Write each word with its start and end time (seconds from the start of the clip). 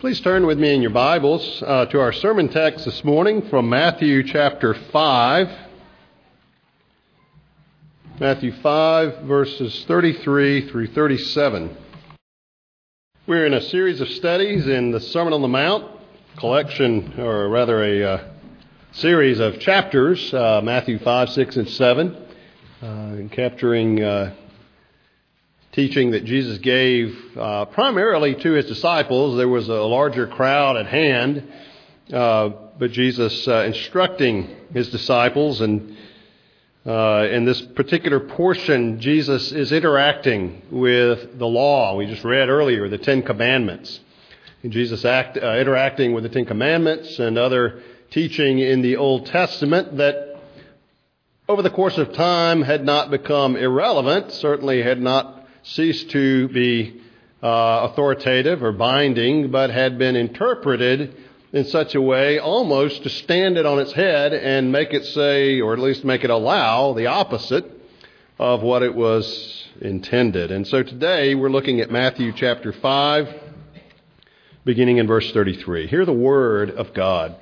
Please 0.00 0.20
turn 0.20 0.46
with 0.46 0.60
me 0.60 0.72
in 0.72 0.80
your 0.80 0.92
Bibles 0.92 1.60
uh, 1.60 1.86
to 1.86 1.98
our 1.98 2.12
sermon 2.12 2.48
text 2.48 2.84
this 2.84 3.02
morning 3.02 3.42
from 3.48 3.68
Matthew 3.68 4.22
chapter 4.22 4.72
5. 4.72 5.50
Matthew 8.20 8.52
5, 8.52 9.22
verses 9.22 9.84
33 9.88 10.68
through 10.68 10.86
37. 10.86 11.76
We're 13.26 13.46
in 13.46 13.54
a 13.54 13.60
series 13.60 14.00
of 14.00 14.08
studies 14.10 14.68
in 14.68 14.92
the 14.92 15.00
Sermon 15.00 15.32
on 15.32 15.42
the 15.42 15.48
Mount, 15.48 15.90
collection, 16.36 17.18
or 17.18 17.48
rather 17.48 17.82
a 17.82 18.04
uh, 18.04 18.24
series 18.92 19.40
of 19.40 19.58
chapters, 19.58 20.32
uh, 20.32 20.60
Matthew 20.62 21.00
5, 21.00 21.30
6, 21.30 21.56
and 21.56 21.68
7, 21.68 22.16
uh, 22.82 23.16
capturing 23.32 24.00
uh, 24.00 24.32
teaching 25.72 26.12
that 26.12 26.24
Jesus 26.24 26.58
gave 26.58 27.36
uh, 27.36 27.66
primarily 27.66 28.34
to 28.34 28.52
his 28.52 28.66
disciples. 28.66 29.36
There 29.36 29.48
was 29.48 29.68
a 29.68 29.74
larger 29.74 30.26
crowd 30.26 30.76
at 30.76 30.86
hand, 30.86 31.46
uh, 32.12 32.50
but 32.78 32.90
Jesus 32.92 33.46
uh, 33.46 33.64
instructing 33.64 34.48
his 34.72 34.90
disciples. 34.90 35.60
And 35.60 35.96
uh, 36.86 37.28
in 37.30 37.44
this 37.44 37.60
particular 37.60 38.20
portion, 38.20 39.00
Jesus 39.00 39.52
is 39.52 39.70
interacting 39.72 40.62
with 40.70 41.38
the 41.38 41.46
law. 41.46 41.96
We 41.96 42.06
just 42.06 42.24
read 42.24 42.48
earlier 42.48 42.88
the 42.88 42.98
Ten 42.98 43.22
Commandments. 43.22 44.00
And 44.62 44.72
Jesus 44.72 45.04
act, 45.04 45.36
uh, 45.36 45.56
interacting 45.56 46.14
with 46.14 46.24
the 46.24 46.30
Ten 46.30 46.46
Commandments 46.46 47.18
and 47.18 47.36
other 47.36 47.82
teaching 48.10 48.58
in 48.58 48.80
the 48.80 48.96
Old 48.96 49.26
Testament 49.26 49.98
that 49.98 50.40
over 51.48 51.62
the 51.62 51.70
course 51.70 51.96
of 51.98 52.12
time 52.14 52.62
had 52.62 52.84
not 52.84 53.10
become 53.10 53.56
irrelevant, 53.56 54.32
certainly 54.32 54.82
had 54.82 55.00
not 55.00 55.37
ceased 55.68 56.10
to 56.10 56.48
be 56.48 57.00
uh, 57.42 57.88
authoritative 57.90 58.62
or 58.62 58.72
binding, 58.72 59.50
but 59.50 59.70
had 59.70 59.98
been 59.98 60.16
interpreted 60.16 61.14
in 61.52 61.64
such 61.64 61.94
a 61.94 62.00
way 62.00 62.38
almost 62.38 63.02
to 63.02 63.10
stand 63.10 63.56
it 63.56 63.66
on 63.66 63.78
its 63.78 63.92
head 63.92 64.32
and 64.32 64.72
make 64.72 64.92
it 64.92 65.04
say, 65.06 65.60
or 65.60 65.72
at 65.72 65.78
least 65.78 66.04
make 66.04 66.24
it 66.24 66.30
allow, 66.30 66.94
the 66.94 67.06
opposite 67.06 67.64
of 68.38 68.62
what 68.62 68.82
it 68.82 68.94
was 68.94 69.68
intended. 69.80 70.50
And 70.50 70.66
so 70.66 70.82
today 70.82 71.34
we're 71.34 71.50
looking 71.50 71.80
at 71.80 71.90
Matthew 71.90 72.32
chapter 72.32 72.72
5, 72.72 73.34
beginning 74.64 74.96
in 74.96 75.06
verse 75.06 75.30
33. 75.32 75.86
Hear 75.86 76.04
the 76.06 76.12
word 76.12 76.70
of 76.70 76.94
God. 76.94 77.36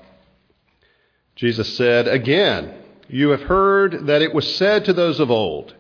Jesus 1.37 1.77
said, 1.77 2.09
Again, 2.09 2.75
you 3.09 3.29
have 3.29 3.43
heard 3.43 4.07
that 4.07 4.23
it 4.23 4.35
was 4.35 4.57
said 4.57 4.87
to 4.87 4.93
those 4.93 5.21
of 5.21 5.31
old, 5.31 5.76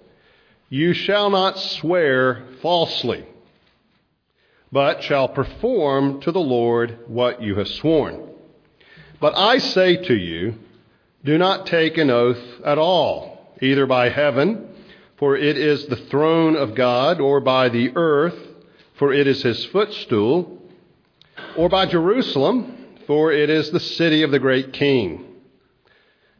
you 0.68 0.92
shall 0.92 1.30
not 1.30 1.58
swear 1.58 2.44
falsely, 2.60 3.24
but 4.72 5.02
shall 5.02 5.28
perform 5.28 6.20
to 6.22 6.32
the 6.32 6.40
Lord 6.40 6.98
what 7.06 7.40
you 7.40 7.54
have 7.56 7.68
sworn. 7.68 8.30
But 9.20 9.36
I 9.36 9.58
say 9.58 9.96
to 9.96 10.14
you, 10.14 10.56
do 11.24 11.38
not 11.38 11.66
take 11.66 11.98
an 11.98 12.10
oath 12.10 12.42
at 12.64 12.78
all, 12.78 13.54
either 13.62 13.86
by 13.86 14.08
heaven, 14.08 14.68
for 15.16 15.36
it 15.36 15.56
is 15.56 15.86
the 15.86 15.96
throne 15.96 16.56
of 16.56 16.74
God, 16.74 17.20
or 17.20 17.40
by 17.40 17.68
the 17.68 17.92
earth, 17.96 18.38
for 18.94 19.12
it 19.12 19.26
is 19.26 19.42
his 19.42 19.64
footstool, 19.66 20.62
or 21.56 21.68
by 21.68 21.86
Jerusalem, 21.86 22.76
for 23.06 23.32
it 23.32 23.50
is 23.50 23.70
the 23.70 23.80
city 23.80 24.22
of 24.22 24.30
the 24.30 24.38
great 24.38 24.72
king. 24.72 25.24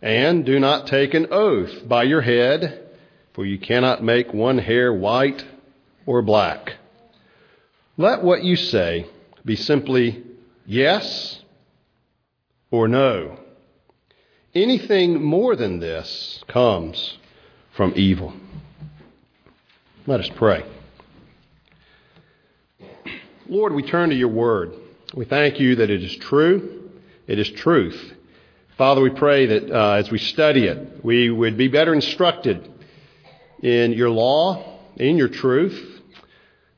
And 0.02 0.44
do 0.44 0.60
not 0.60 0.86
take 0.86 1.14
an 1.14 1.28
oath 1.30 1.88
by 1.88 2.02
your 2.02 2.20
head 2.20 2.86
for 3.37 3.45
you 3.45 3.59
cannot 3.59 4.03
make 4.03 4.33
one 4.33 4.56
hair 4.56 4.91
white 4.91 5.45
or 6.06 6.23
black. 6.23 6.73
Let 7.98 8.23
what 8.23 8.43
you 8.43 8.56
say 8.56 9.06
be 9.45 9.56
simply 9.56 10.25
yes 10.65 11.43
or 12.70 12.89
no. 12.89 13.39
Anything 14.55 15.23
more 15.23 15.55
than 15.55 15.81
this 15.81 16.43
comes 16.48 17.19
from 17.77 17.93
evil. 17.94 18.33
Let 20.06 20.21
us 20.21 20.31
pray. 20.34 20.65
Lord, 23.50 23.75
we 23.75 23.83
turn 23.83 24.09
to 24.09 24.16
your 24.16 24.28
word. 24.28 24.72
We 25.15 25.27
thank 25.27 25.60
you 25.60 25.77
that 25.77 25.91
it 25.91 26.03
is 26.03 26.16
true. 26.16 26.91
It 27.27 27.39
is 27.39 27.50
truth. 27.50 28.15
Father, 28.78 29.03
we 29.03 29.10
pray 29.10 29.44
that 29.44 29.71
uh, 29.71 29.93
as 29.93 30.10
we 30.10 30.19
study 30.19 30.65
it, 30.66 31.05
we 31.05 31.28
would 31.28 31.59
be 31.59 31.69
better 31.69 31.93
instructed 31.93 32.72
in 33.62 33.93
your 33.93 34.11
law, 34.11 34.78
in 34.97 35.17
your 35.17 35.28
truth. 35.28 36.03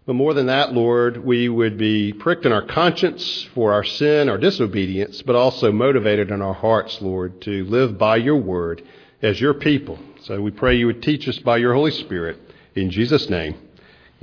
But 0.06 0.15
more 0.15 0.33
than 0.33 0.47
that, 0.47 0.72
Lord, 0.72 1.22
we 1.22 1.50
would 1.50 1.77
be 1.77 2.15
pricked 2.15 2.47
in 2.47 2.53
our 2.53 2.65
conscience 2.66 3.47
for 3.55 3.75
our 3.75 3.84
sin, 3.84 4.31
our 4.31 4.39
disobedience, 4.39 5.21
but 5.21 5.37
also 5.37 5.71
motivated 5.71 6.31
in 6.31 6.41
our 6.41 6.55
hearts, 6.55 7.03
Lord, 7.03 7.43
to 7.43 7.65
live 7.65 7.99
by 7.99 8.17
your 8.17 8.38
word 8.38 8.83
as 9.21 9.41
your 9.41 9.55
people. 9.55 9.99
So 10.22 10.41
we 10.41 10.50
pray 10.50 10.77
you 10.77 10.87
would 10.87 11.03
teach 11.03 11.28
us 11.28 11.38
by 11.38 11.59
your 11.59 11.75
Holy 11.75 11.91
Spirit. 11.91 12.38
In 12.75 12.91
Jesus' 12.91 13.28
name, 13.28 13.56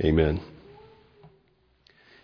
amen. 0.02 0.55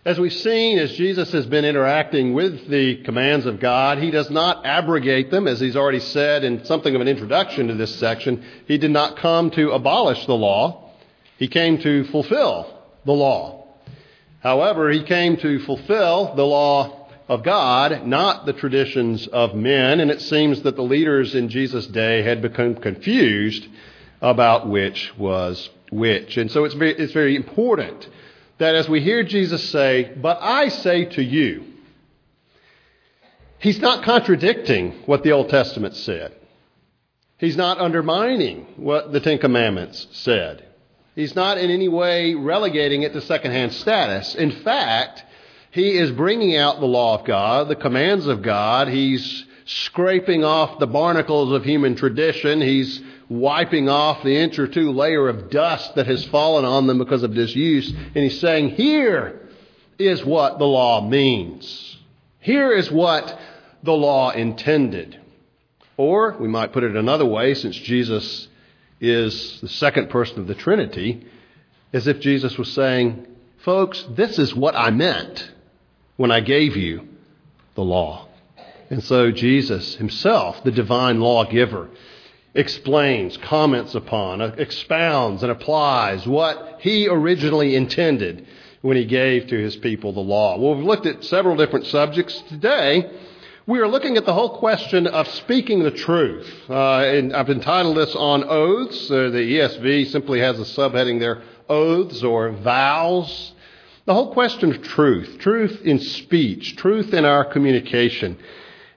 As 0.05 0.19
we've 0.19 0.33
seen, 0.33 0.79
as 0.79 0.91
Jesus 0.91 1.31
has 1.31 1.45
been 1.45 1.63
interacting 1.63 2.33
with 2.33 2.67
the 2.67 3.01
commands 3.03 3.45
of 3.45 3.61
God, 3.61 3.99
he 3.99 4.11
does 4.11 4.29
not 4.29 4.65
abrogate 4.65 5.31
them, 5.31 5.47
as 5.47 5.61
he's 5.61 5.77
already 5.77 6.01
said 6.01 6.43
in 6.43 6.65
something 6.65 6.93
of 6.93 6.99
an 6.99 7.07
introduction 7.07 7.69
to 7.69 7.75
this 7.75 7.95
section. 7.95 8.43
He 8.67 8.77
did 8.77 8.91
not 8.91 9.15
come 9.15 9.49
to 9.51 9.71
abolish 9.71 10.25
the 10.25 10.35
law, 10.35 10.91
he 11.37 11.47
came 11.47 11.77
to 11.83 12.03
fulfill 12.05 12.83
the 13.05 13.13
law. 13.13 13.65
However, 14.41 14.91
he 14.91 15.03
came 15.03 15.37
to 15.37 15.59
fulfill 15.59 16.35
the 16.35 16.45
law 16.45 17.07
of 17.29 17.43
God, 17.43 18.05
not 18.05 18.45
the 18.45 18.51
traditions 18.51 19.27
of 19.27 19.55
men, 19.55 20.01
and 20.01 20.11
it 20.11 20.19
seems 20.19 20.63
that 20.63 20.75
the 20.75 20.81
leaders 20.81 21.33
in 21.33 21.47
Jesus' 21.47 21.87
day 21.87 22.23
had 22.23 22.41
become 22.41 22.75
confused 22.75 23.65
about 24.21 24.67
which 24.67 25.13
was 25.17 25.69
which. 25.91 26.35
And 26.35 26.51
so 26.51 26.65
it's 26.65 26.75
very, 26.75 26.93
it's 26.93 27.13
very 27.13 27.37
important 27.37 28.09
that 28.57 28.75
as 28.75 28.87
we 28.87 29.01
hear 29.01 29.23
Jesus 29.23 29.69
say, 29.69 30.11
But 30.15 30.39
I 30.41 30.69
say 30.69 31.05
to 31.05 31.23
you, 31.23 31.65
he's 33.59 33.79
not 33.79 34.03
contradicting 34.03 34.91
what 35.05 35.23
the 35.23 35.31
Old 35.31 35.49
Testament 35.49 35.95
said. 35.95 36.35
He's 37.37 37.57
not 37.57 37.79
undermining 37.79 38.65
what 38.77 39.11
the 39.11 39.19
Ten 39.19 39.37
Commandments 39.37 40.07
said. 40.11 40.65
He's 41.15 41.35
not 41.35 41.57
in 41.57 41.69
any 41.69 41.87
way 41.87 42.33
relegating 42.33 43.03
it 43.03 43.13
to 43.13 43.21
secondhand 43.21 43.73
status. 43.73 44.33
In 44.35 44.51
fact, 44.63 45.23
he 45.71 45.97
is 45.97 46.11
bringing 46.11 46.55
out 46.55 46.79
the 46.79 46.85
law 46.85 47.19
of 47.19 47.25
God, 47.25 47.67
the 47.67 47.75
commands 47.75 48.27
of 48.27 48.41
God. 48.41 48.87
He's 48.87 49.45
scraping 49.65 50.43
off 50.43 50.79
the 50.79 50.87
barnacles 50.87 51.51
of 51.51 51.63
human 51.63 51.95
tradition. 51.95 52.61
He's 52.61 53.01
wiping 53.29 53.89
off 53.89 54.23
the 54.23 54.35
inch 54.35 54.59
or 54.59 54.67
two 54.67 54.91
layer 54.91 55.27
of 55.27 55.49
dust 55.49 55.95
that 55.95 56.07
has 56.07 56.25
fallen 56.25 56.65
on 56.65 56.87
them 56.87 56.97
because 56.97 57.23
of 57.23 57.33
disuse. 57.33 57.89
And 57.89 58.23
he's 58.23 58.39
saying, 58.39 58.71
here 58.71 59.39
is 59.97 60.23
what 60.25 60.59
the 60.59 60.65
law 60.65 61.01
means. 61.01 61.97
Here 62.39 62.71
is 62.71 62.91
what 62.91 63.39
the 63.83 63.93
law 63.93 64.31
intended. 64.31 65.19
Or 65.97 66.35
we 66.39 66.47
might 66.47 66.73
put 66.73 66.83
it 66.83 66.95
another 66.95 67.25
way, 67.25 67.53
since 67.53 67.75
Jesus 67.75 68.47
is 68.99 69.61
the 69.61 69.69
second 69.69 70.09
person 70.09 70.39
of 70.39 70.47
the 70.47 70.55
Trinity, 70.55 71.25
as 71.91 72.07
if 72.07 72.19
Jesus 72.19 72.57
was 72.57 72.71
saying, 72.71 73.27
folks, 73.59 74.03
this 74.09 74.39
is 74.39 74.55
what 74.55 74.75
I 74.75 74.89
meant 74.89 75.51
when 76.17 76.31
I 76.31 76.39
gave 76.39 76.75
you 76.75 77.07
the 77.75 77.83
law. 77.83 78.27
And 78.89 79.03
so 79.03 79.31
Jesus 79.31 79.95
himself, 79.95 80.63
the 80.63 80.71
divine 80.71 81.19
lawgiver, 81.19 81.89
explains, 82.55 83.37
comments 83.37 83.95
upon, 83.95 84.41
uh, 84.41 84.55
expounds, 84.57 85.43
and 85.43 85.51
applies 85.51 86.27
what 86.27 86.77
he 86.79 87.07
originally 87.07 87.75
intended 87.75 88.45
when 88.81 88.97
he 88.97 89.05
gave 89.05 89.47
to 89.47 89.57
his 89.57 89.75
people 89.77 90.13
the 90.13 90.19
law. 90.19 90.57
Well, 90.57 90.75
we've 90.75 90.85
looked 90.85 91.05
at 91.05 91.23
several 91.23 91.55
different 91.55 91.85
subjects 91.87 92.41
today. 92.49 93.09
We 93.65 93.79
are 93.79 93.87
looking 93.87 94.17
at 94.17 94.25
the 94.25 94.33
whole 94.33 94.57
question 94.57 95.07
of 95.07 95.25
speaking 95.29 95.83
the 95.83 95.91
truth. 95.91 96.69
Uh, 96.69 96.97
and 96.99 97.33
I've 97.33 97.49
entitled 97.49 97.95
this 97.95 98.13
on 98.13 98.43
oaths. 98.43 99.09
Uh, 99.09 99.29
the 99.29 99.57
ESV 99.57 100.11
simply 100.11 100.41
has 100.41 100.59
a 100.59 100.63
subheading 100.63 101.21
there, 101.21 101.41
oaths 101.69 102.23
or 102.23 102.51
vows. 102.51 103.53
The 104.05 104.13
whole 104.13 104.33
question 104.33 104.73
of 104.73 104.81
truth, 104.83 105.37
truth 105.39 105.81
in 105.85 105.99
speech, 105.99 106.75
truth 106.75 107.13
in 107.13 107.23
our 107.23 107.45
communication. 107.45 108.37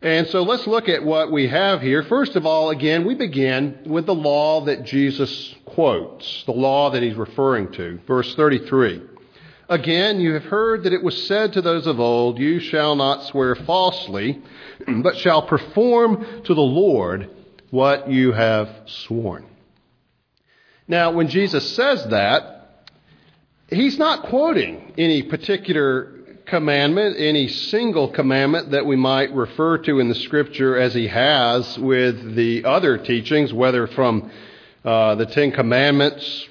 And 0.06 0.28
so 0.28 0.44
let's 0.44 0.68
look 0.68 0.88
at 0.88 1.04
what 1.04 1.32
we 1.32 1.48
have 1.48 1.82
here. 1.82 2.04
First 2.04 2.36
of 2.36 2.46
all, 2.46 2.70
again, 2.70 3.04
we 3.04 3.16
begin 3.16 3.80
with 3.86 4.06
the 4.06 4.14
law 4.14 4.60
that 4.66 4.84
Jesus 4.84 5.52
quotes, 5.64 6.44
the 6.44 6.52
law 6.52 6.90
that 6.90 7.02
he's 7.02 7.16
referring 7.16 7.72
to. 7.72 7.98
Verse 8.06 8.32
33. 8.36 9.02
Again, 9.68 10.20
you 10.20 10.34
have 10.34 10.44
heard 10.44 10.84
that 10.84 10.92
it 10.92 11.02
was 11.02 11.26
said 11.26 11.54
to 11.54 11.60
those 11.60 11.88
of 11.88 11.98
old, 11.98 12.38
You 12.38 12.60
shall 12.60 12.94
not 12.94 13.24
swear 13.24 13.56
falsely, 13.56 14.40
but 15.02 15.16
shall 15.16 15.42
perform 15.42 16.24
to 16.44 16.54
the 16.54 16.60
Lord 16.60 17.28
what 17.70 18.08
you 18.08 18.30
have 18.30 18.70
sworn. 18.86 19.44
Now, 20.86 21.10
when 21.10 21.26
Jesus 21.26 21.74
says 21.74 22.06
that, 22.10 22.86
he's 23.70 23.98
not 23.98 24.28
quoting 24.28 24.94
any 24.96 25.24
particular 25.24 26.15
commandment, 26.46 27.16
any 27.18 27.48
single 27.48 28.08
commandment 28.08 28.70
that 28.70 28.86
we 28.86 28.96
might 28.96 29.34
refer 29.34 29.78
to 29.78 29.98
in 29.98 30.08
the 30.08 30.14
Scripture 30.14 30.78
as 30.78 30.94
he 30.94 31.08
has 31.08 31.78
with 31.78 32.36
the 32.36 32.64
other 32.64 32.98
teachings, 32.98 33.52
whether 33.52 33.86
from 33.88 34.30
uh, 34.84 35.16
the 35.16 35.26
Ten 35.26 35.50
Commandments 35.50 36.46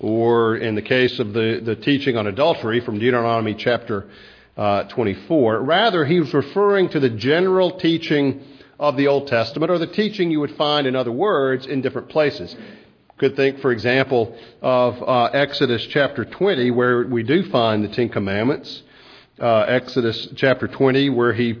or 0.00 0.56
in 0.56 0.74
the 0.74 0.82
case 0.82 1.18
of 1.18 1.32
the, 1.32 1.60
the 1.64 1.76
teaching 1.76 2.16
on 2.16 2.26
adultery 2.26 2.80
from 2.80 2.98
Deuteronomy 2.98 3.54
chapter 3.54 4.08
uh, 4.56 4.82
24. 4.84 5.62
Rather, 5.62 6.04
he 6.04 6.20
was 6.20 6.34
referring 6.34 6.88
to 6.88 7.00
the 7.00 7.10
general 7.10 7.78
teaching 7.78 8.42
of 8.78 8.96
the 8.96 9.06
Old 9.06 9.28
Testament 9.28 9.70
or 9.70 9.78
the 9.78 9.86
teaching 9.86 10.30
you 10.30 10.40
would 10.40 10.56
find 10.56 10.86
in 10.86 10.96
other 10.96 11.12
words 11.12 11.66
in 11.66 11.80
different 11.80 12.08
places. 12.08 12.54
Could 13.18 13.36
think, 13.36 13.60
for 13.60 13.72
example, 13.72 14.36
of 14.60 15.02
uh, 15.02 15.24
Exodus 15.32 15.86
chapter 15.86 16.24
20, 16.24 16.70
where 16.72 17.06
we 17.06 17.22
do 17.22 17.48
find 17.50 17.82
the 17.82 17.88
Ten 17.88 18.10
Commandments. 18.10 18.82
Uh, 19.38 19.60
Exodus 19.68 20.28
chapter 20.36 20.66
20, 20.66 21.10
where 21.10 21.34
he 21.34 21.58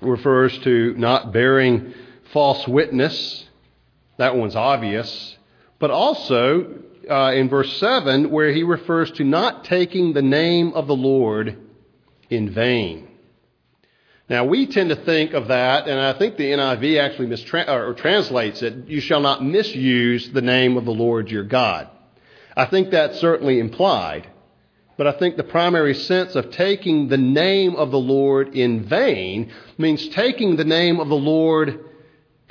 refers 0.00 0.58
to 0.60 0.94
not 0.96 1.32
bearing 1.32 1.94
false 2.32 2.66
witness. 2.66 3.46
That 4.16 4.34
one's 4.34 4.56
obvious. 4.56 5.36
But 5.78 5.92
also 5.92 6.80
uh, 7.08 7.32
in 7.32 7.48
verse 7.48 7.76
7, 7.78 8.30
where 8.30 8.52
he 8.52 8.64
refers 8.64 9.10
to 9.12 9.24
not 9.24 9.64
taking 9.64 10.12
the 10.12 10.22
name 10.22 10.72
of 10.72 10.88
the 10.88 10.96
Lord 10.96 11.56
in 12.28 12.50
vain. 12.50 13.08
Now, 14.28 14.44
we 14.44 14.66
tend 14.66 14.90
to 14.90 14.96
think 14.96 15.32
of 15.32 15.48
that, 15.48 15.88
and 15.88 15.98
I 15.98 16.12
think 16.12 16.36
the 16.36 16.50
NIV 16.50 17.00
actually 17.00 17.28
mistra- 17.28 17.68
or 17.68 17.94
translates 17.94 18.62
it, 18.62 18.88
you 18.88 19.00
shall 19.00 19.20
not 19.20 19.44
misuse 19.44 20.30
the 20.30 20.42
name 20.42 20.76
of 20.76 20.84
the 20.84 20.92
Lord 20.92 21.30
your 21.30 21.44
God. 21.44 21.88
I 22.56 22.66
think 22.66 22.90
that's 22.90 23.18
certainly 23.20 23.58
implied, 23.58 24.28
but 25.00 25.06
I 25.06 25.12
think 25.12 25.38
the 25.38 25.44
primary 25.44 25.94
sense 25.94 26.34
of 26.34 26.50
taking 26.50 27.08
the 27.08 27.16
name 27.16 27.74
of 27.74 27.90
the 27.90 27.98
Lord 27.98 28.54
in 28.54 28.84
vain 28.84 29.50
means 29.78 30.06
taking 30.08 30.56
the 30.56 30.64
name 30.64 31.00
of 31.00 31.08
the 31.08 31.14
Lord 31.14 31.80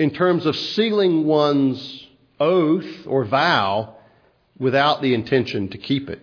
in 0.00 0.10
terms 0.10 0.46
of 0.46 0.56
sealing 0.56 1.26
one's 1.26 2.08
oath 2.40 3.06
or 3.06 3.24
vow 3.24 3.94
without 4.58 5.00
the 5.00 5.14
intention 5.14 5.68
to 5.68 5.78
keep 5.78 6.10
it 6.10 6.20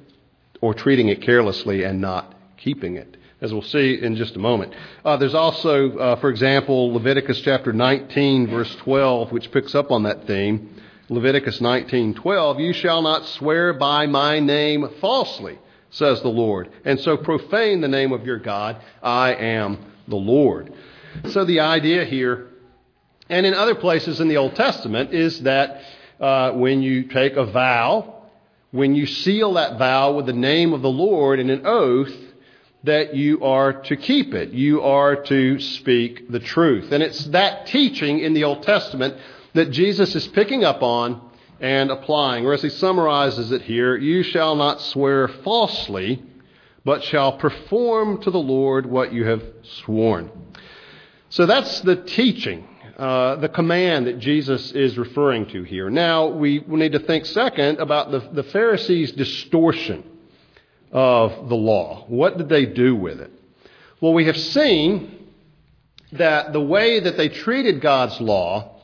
or 0.60 0.74
treating 0.74 1.08
it 1.08 1.22
carelessly 1.22 1.84
and 1.84 2.02
not 2.02 2.36
keeping 2.58 2.98
it 2.98 3.16
as 3.40 3.54
we'll 3.54 3.62
see 3.62 3.94
in 3.94 4.18
just 4.18 4.36
a 4.36 4.40
moment. 4.40 4.74
Uh, 5.06 5.16
there's 5.16 5.34
also, 5.34 5.98
uh, 5.98 6.16
for 6.18 6.30
example, 6.30 6.92
Leviticus 6.92 7.40
chapter 7.40 7.72
19, 7.72 8.50
verse 8.50 8.76
12, 8.82 9.32
which 9.32 9.50
picks 9.54 9.74
up 9.74 9.92
on 9.92 10.04
that 10.04 10.28
theme. 10.28 10.76
Leviticus 11.08 11.62
19:12, 11.62 12.60
"You 12.60 12.74
shall 12.74 13.02
not 13.02 13.24
swear 13.28 13.72
by 13.72 14.08
my 14.08 14.42
name 14.42 14.90
falsely," 15.00 15.58
says 15.90 16.22
the 16.22 16.28
Lord, 16.30 16.70
"and 16.86 17.00
so 17.00 17.18
profane 17.18 17.82
the 17.82 17.88
name 17.88 18.12
of 18.12 18.26
your 18.26 18.38
God. 18.38 18.78
I 19.02 19.34
am 19.34 19.78
the 20.08 20.16
Lord." 20.16 20.74
So 21.30 21.46
the 21.46 21.62
idea 21.62 22.06
here, 22.06 22.48
and 23.30 23.46
in 23.46 23.54
other 23.54 23.76
places 23.76 24.20
in 24.20 24.28
the 24.28 24.38
Old 24.38 24.56
Testament, 24.56 25.14
is 25.14 25.42
that 25.42 25.82
uh, 26.20 26.52
when 26.52 26.82
you 26.82 27.04
take 27.04 27.36
a 27.36 27.46
vow, 27.46 28.14
when 28.72 28.96
you 28.96 29.06
seal 29.06 29.54
that 29.54 29.78
vow 29.78 30.14
with 30.14 30.26
the 30.26 30.34
name 30.34 30.74
of 30.74 30.82
the 30.82 30.90
Lord 30.90 31.40
in 31.40 31.50
an 31.50 31.66
oath, 31.66 32.14
that 32.84 33.16
you 33.16 33.44
are 33.44 33.74
to 33.84 33.96
keep 33.96 34.34
it. 34.34 34.52
You 34.52 34.82
are 34.82 35.16
to 35.16 35.60
speak 35.60 36.32
the 36.32 36.40
truth. 36.40 36.92
And 36.92 37.04
it's 37.04 37.26
that 37.28 37.68
teaching 37.68 38.20
in 38.20 38.34
the 38.34 38.44
Old 38.44 38.64
Testament 38.64 39.16
that 39.54 39.72
Jesus 39.72 40.16
is 40.16 40.28
picking 40.28 40.64
up 40.64 40.84
on 40.84 41.22
and 41.60 41.92
applying. 41.92 42.46
Or 42.46 42.54
as 42.54 42.62
he 42.62 42.70
summarizes 42.70 43.52
it 43.52 43.64
here, 43.64 43.96
you 43.96 44.24
shall 44.24 44.56
not 44.56 44.82
swear 44.82 45.28
falsely, 45.28 46.24
but 46.84 47.04
shall 47.04 47.38
perform 47.38 48.22
to 48.22 48.32
the 48.32 48.40
Lord 48.40 48.86
what 48.86 49.12
you 49.14 49.26
have 49.26 49.44
sworn. 49.64 50.32
So 51.30 51.46
that's 51.46 51.82
the 51.82 51.98
teaching, 51.98 52.68
uh, 52.98 53.36
the 53.36 53.50
command 53.50 54.08
that 54.08 54.20
Jesus 54.20 54.72
is 54.72 54.98
referring 54.98 55.48
to 55.48 55.64
here. 55.64 55.90
Now, 55.90 56.28
we 56.28 56.60
need 56.68 56.94
to 56.94 57.00
think 57.00 57.26
second 57.26 57.80
about 57.80 58.12
the, 58.12 58.20
the 58.32 58.44
Pharisees' 58.44 59.12
distortion 59.12 60.04
of 60.92 61.50
the 61.50 61.56
law. 61.56 62.06
What 62.08 62.38
did 62.38 62.50
they 62.50 62.66
do 62.66 62.96
with 62.96 63.20
it? 63.20 63.32
Well, 64.00 64.14
we 64.14 64.26
have 64.26 64.38
seen 64.38 65.28
that 66.14 66.54
the 66.54 66.62
way 66.62 67.02
that 67.02 67.18
they 67.18 67.30
treated 67.30 67.82
God's 67.82 68.22
law 68.22 68.77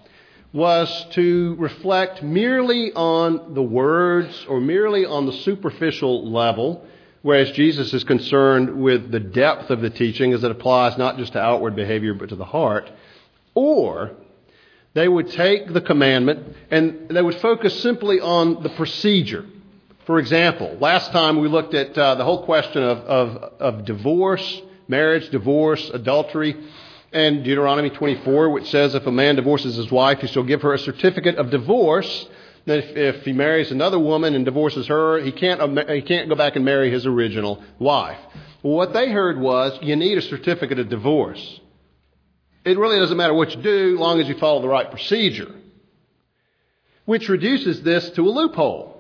was 0.53 1.07
to 1.13 1.55
reflect 1.57 2.21
merely 2.21 2.93
on 2.93 3.55
the 3.55 3.63
words 3.63 4.45
or 4.47 4.61
merely 4.61 5.03
on 5.03 5.25
the 5.25 5.33
superficial 5.33 6.31
level, 6.31 6.85
whereas 7.23 7.51
Jesus 7.51 7.91
is 7.91 8.03
concerned 8.03 8.81
with 8.81 9.11
the 9.11 9.19
depth 9.19 9.71
of 9.71 9.81
the 9.81 9.89
teaching 9.89 10.31
as 10.31 10.43
it 10.43 10.51
applies 10.51 10.95
not 10.95 11.17
just 11.17 11.33
to 11.33 11.41
outward 11.41 11.75
behavior 11.75 12.13
but 12.13 12.29
to 12.29 12.35
the 12.35 12.45
heart. 12.45 12.89
Or 13.55 14.11
they 14.93 15.07
would 15.07 15.31
take 15.31 15.73
the 15.73 15.81
commandment 15.81 16.55
and 16.69 17.09
they 17.09 17.21
would 17.23 17.39
focus 17.41 17.81
simply 17.81 18.19
on 18.19 18.61
the 18.61 18.69
procedure. 18.69 19.45
For 20.05 20.19
example, 20.19 20.77
last 20.79 21.11
time 21.11 21.39
we 21.39 21.47
looked 21.47 21.73
at 21.73 21.97
uh, 21.97 22.13
the 22.15 22.23
whole 22.23 22.45
question 22.45 22.83
of, 22.83 22.99
of, 22.99 23.53
of 23.59 23.85
divorce, 23.85 24.61
marriage, 24.87 25.29
divorce, 25.29 25.89
adultery, 25.89 26.57
and 27.13 27.43
Deuteronomy 27.43 27.89
24, 27.89 28.49
which 28.49 28.69
says 28.69 28.95
if 28.95 29.05
a 29.05 29.11
man 29.11 29.35
divorces 29.35 29.75
his 29.75 29.91
wife, 29.91 30.19
he 30.19 30.27
shall 30.27 30.43
give 30.43 30.61
her 30.61 30.73
a 30.73 30.79
certificate 30.79 31.35
of 31.35 31.49
divorce. 31.49 32.27
That 32.65 32.79
if, 32.79 32.95
if 32.95 33.25
he 33.25 33.33
marries 33.33 33.71
another 33.71 33.99
woman 33.99 34.35
and 34.35 34.45
divorces 34.45 34.87
her, 34.87 35.19
he 35.19 35.31
can't, 35.31 35.61
uh, 35.61 35.93
he 35.93 36.01
can't 36.01 36.29
go 36.29 36.35
back 36.35 36.55
and 36.55 36.63
marry 36.63 36.89
his 36.91 37.05
original 37.05 37.63
wife. 37.77 38.17
Well, 38.61 38.75
what 38.75 38.93
they 38.93 39.11
heard 39.11 39.39
was 39.39 39.77
you 39.81 39.95
need 39.95 40.17
a 40.17 40.21
certificate 40.21 40.79
of 40.79 40.89
divorce. 40.89 41.59
It 42.63 42.77
really 42.77 42.99
doesn't 42.99 43.17
matter 43.17 43.33
what 43.33 43.53
you 43.53 43.61
do, 43.61 43.97
long 43.99 44.21
as 44.21 44.27
you 44.29 44.37
follow 44.37 44.61
the 44.61 44.69
right 44.69 44.89
procedure. 44.89 45.53
Which 47.05 47.27
reduces 47.27 47.81
this 47.83 48.09
to 48.11 48.27
a 48.27 48.31
loophole 48.31 48.93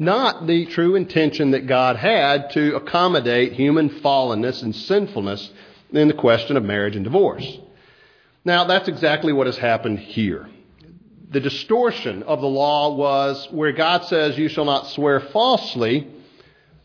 not 0.00 0.46
the 0.46 0.64
true 0.64 0.96
intention 0.96 1.50
that 1.50 1.66
God 1.66 1.96
had 1.96 2.50
to 2.52 2.74
accommodate 2.74 3.52
human 3.52 3.90
fallenness 4.00 4.62
and 4.62 4.74
sinfulness 4.74 5.50
in 5.92 6.08
the 6.08 6.14
question 6.14 6.56
of 6.56 6.64
marriage 6.64 6.96
and 6.96 7.04
divorce. 7.04 7.58
Now, 8.44 8.64
that's 8.64 8.88
exactly 8.88 9.32
what 9.32 9.46
has 9.46 9.58
happened 9.58 9.98
here. 9.98 10.48
The 11.30 11.40
distortion 11.40 12.22
of 12.24 12.40
the 12.40 12.46
law 12.46 12.94
was 12.96 13.46
where 13.50 13.72
God 13.72 14.04
says, 14.04 14.36
You 14.36 14.48
shall 14.48 14.64
not 14.64 14.88
swear 14.88 15.20
falsely. 15.20 16.08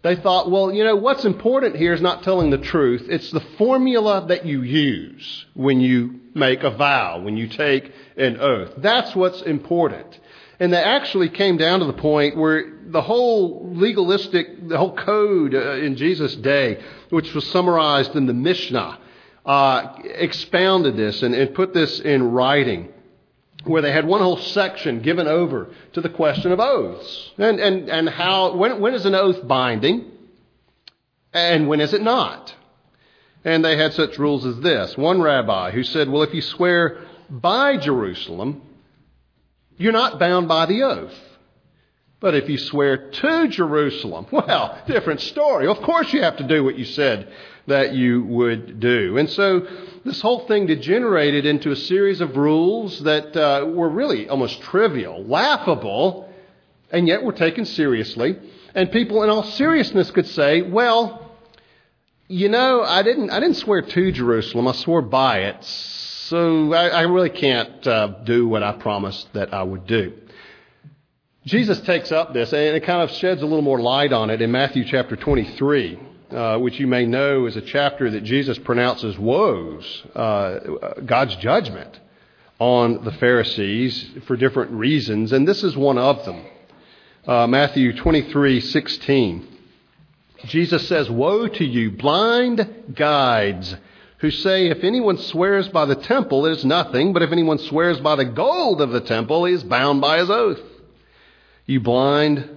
They 0.03 0.15
thought, 0.15 0.51
well, 0.51 0.71
you 0.71 0.83
know, 0.83 0.95
what's 0.97 1.25
important 1.25 1.77
here 1.77 1.91
is 1.91 2.01
not 2.01 2.21
telling 2.21 2.51
the 2.51 2.59
truth. 2.59 3.07
It's 3.09 3.31
the 3.31 3.39
formula 3.57 4.27
that 4.27 4.45
you 4.45 4.61
use 4.61 5.45
when 5.55 5.81
you 5.81 6.19
make 6.35 6.61
a 6.61 6.69
vow, 6.69 7.21
when 7.21 7.37
you 7.37 7.47
take 7.47 7.91
an 8.15 8.39
oath. 8.39 8.73
That's 8.77 9.15
what's 9.15 9.41
important. 9.41 10.19
And 10.59 10.71
they 10.71 10.77
actually 10.77 11.29
came 11.29 11.57
down 11.57 11.79
to 11.79 11.87
the 11.87 11.93
point 11.93 12.37
where 12.37 12.74
the 12.95 13.01
whole 13.01 13.73
legalistic, 13.73 14.69
the 14.69 14.77
whole 14.77 14.95
code 14.95 15.53
uh, 15.53 15.73
in 15.73 15.97
Jesus' 15.97 16.33
day, 16.37 16.81
which 17.09 17.33
was 17.33 17.45
summarized 17.51 18.15
in 18.15 18.25
the 18.25 18.33
Mishnah, 18.33 18.99
uh, 19.45 19.97
expounded 20.05 20.95
this 20.95 21.21
and, 21.21 21.35
and 21.35 21.53
put 21.53 21.73
this 21.73 21.99
in 21.99 22.31
writing, 22.31 22.87
where 23.65 23.81
they 23.81 23.91
had 23.91 24.07
one 24.07 24.21
whole 24.21 24.37
section 24.37 25.01
given 25.01 25.27
over 25.27 25.71
to 25.91 25.99
the 25.99 26.07
question 26.07 26.53
of 26.53 26.61
oaths 26.61 27.33
and, 27.37 27.59
and, 27.59 27.89
and 27.89 28.07
how, 28.07 28.55
when, 28.55 28.79
when 28.79 28.93
is 28.93 29.05
an 29.05 29.13
oath 29.13 29.45
binding 29.45 30.09
and 31.33 31.67
when 31.67 31.81
is 31.81 31.93
it 31.93 32.01
not? 32.01 32.55
And 33.43 33.65
they 33.65 33.75
had 33.75 33.91
such 33.91 34.17
rules 34.17 34.45
as 34.45 34.57
this. 34.61 34.95
One 34.95 35.21
rabbi 35.21 35.71
who 35.71 35.83
said, 35.83 36.09
well, 36.09 36.23
if 36.23 36.33
you 36.33 36.41
swear 36.41 37.01
by 37.29 37.75
Jerusalem, 37.75 38.61
you're 39.75 39.91
not 39.91 40.17
bound 40.17 40.47
by 40.47 40.65
the 40.65 40.83
oath. 40.83 41.13
But 42.19 42.35
if 42.35 42.49
you 42.49 42.57
swear 42.57 43.09
to 43.09 43.47
Jerusalem, 43.47 44.27
well, 44.31 44.81
different 44.87 45.21
story. 45.21 45.67
Of 45.67 45.81
course 45.81 46.11
you 46.13 46.21
have 46.21 46.37
to 46.37 46.47
do 46.47 46.63
what 46.63 46.77
you 46.77 46.85
said 46.85 47.31
that 47.67 47.93
you 47.93 48.23
would 48.23 48.79
do. 48.79 49.17
And 49.17 49.29
so 49.29 49.67
this 50.03 50.21
whole 50.21 50.47
thing 50.47 50.67
degenerated 50.67 51.45
into 51.45 51.71
a 51.71 51.75
series 51.75 52.21
of 52.21 52.37
rules 52.37 52.99
that 53.01 53.35
uh, 53.35 53.65
were 53.65 53.89
really 53.89 54.29
almost 54.29 54.61
trivial, 54.61 55.23
laughable, 55.23 56.29
and 56.91 57.07
yet 57.07 57.23
were 57.23 57.33
taken 57.33 57.65
seriously. 57.65 58.37
And 58.75 58.91
people 58.91 59.23
in 59.23 59.29
all 59.29 59.43
seriousness 59.43 60.11
could 60.11 60.27
say, 60.27 60.61
well, 60.61 61.31
you 62.27 62.49
know, 62.49 62.83
I 62.83 63.03
didn't, 63.03 63.31
I 63.31 63.39
didn't 63.39 63.57
swear 63.57 63.81
to 63.81 64.11
Jerusalem, 64.11 64.67
I 64.67 64.73
swore 64.73 65.01
by 65.01 65.39
it. 65.39 65.63
So 65.63 66.73
I, 66.73 66.87
I 66.87 67.01
really 67.01 67.29
can't 67.29 67.85
uh, 67.85 68.07
do 68.23 68.47
what 68.47 68.63
I 68.63 68.73
promised 68.73 69.31
that 69.33 69.53
I 69.53 69.63
would 69.63 69.85
do. 69.85 70.13
Jesus 71.45 71.79
takes 71.81 72.11
up 72.11 72.33
this 72.33 72.51
and 72.53 72.75
it 72.75 72.83
kind 72.85 73.03
of 73.03 73.11
sheds 73.11 73.43
a 73.43 73.45
little 73.45 73.61
more 73.61 73.79
light 73.79 74.11
on 74.11 74.31
it 74.31 74.41
in 74.41 74.51
Matthew 74.51 74.83
chapter 74.83 75.15
23, 75.15 75.99
uh, 76.31 76.57
which 76.57 76.79
you 76.79 76.87
may 76.87 77.05
know 77.05 77.45
is 77.45 77.55
a 77.55 77.61
chapter 77.61 78.09
that 78.09 78.23
Jesus 78.23 78.57
pronounces 78.57 79.15
woes, 79.19 80.03
uh, 80.15 80.59
God's 81.05 81.35
judgment 81.35 81.99
on 82.57 83.03
the 83.03 83.11
Pharisees 83.11 84.09
for 84.25 84.35
different 84.35 84.71
reasons, 84.71 85.33
and 85.33 85.47
this 85.47 85.63
is 85.63 85.77
one 85.77 85.99
of 85.99 86.25
them. 86.25 86.43
Uh, 87.27 87.45
Matthew 87.45 87.95
23, 87.95 88.59
16. 88.59 89.47
Jesus 90.45 90.87
says, 90.87 91.11
Woe 91.11 91.47
to 91.47 91.63
you, 91.63 91.91
blind 91.91 92.67
guides, 92.95 93.75
who 94.17 94.31
say, 94.31 94.69
If 94.71 94.83
anyone 94.83 95.19
swears 95.19 95.67
by 95.67 95.85
the 95.85 95.95
temple, 95.95 96.47
it 96.47 96.53
is 96.53 96.65
nothing, 96.65 97.13
but 97.13 97.21
if 97.21 97.31
anyone 97.31 97.59
swears 97.59 97.99
by 97.99 98.15
the 98.15 98.25
gold 98.25 98.81
of 98.81 98.89
the 98.89 99.01
temple, 99.01 99.45
he 99.45 99.53
is 99.53 99.63
bound 99.63 100.01
by 100.01 100.17
his 100.17 100.31
oath. 100.31 100.59
You 101.65 101.79
blind 101.79 102.49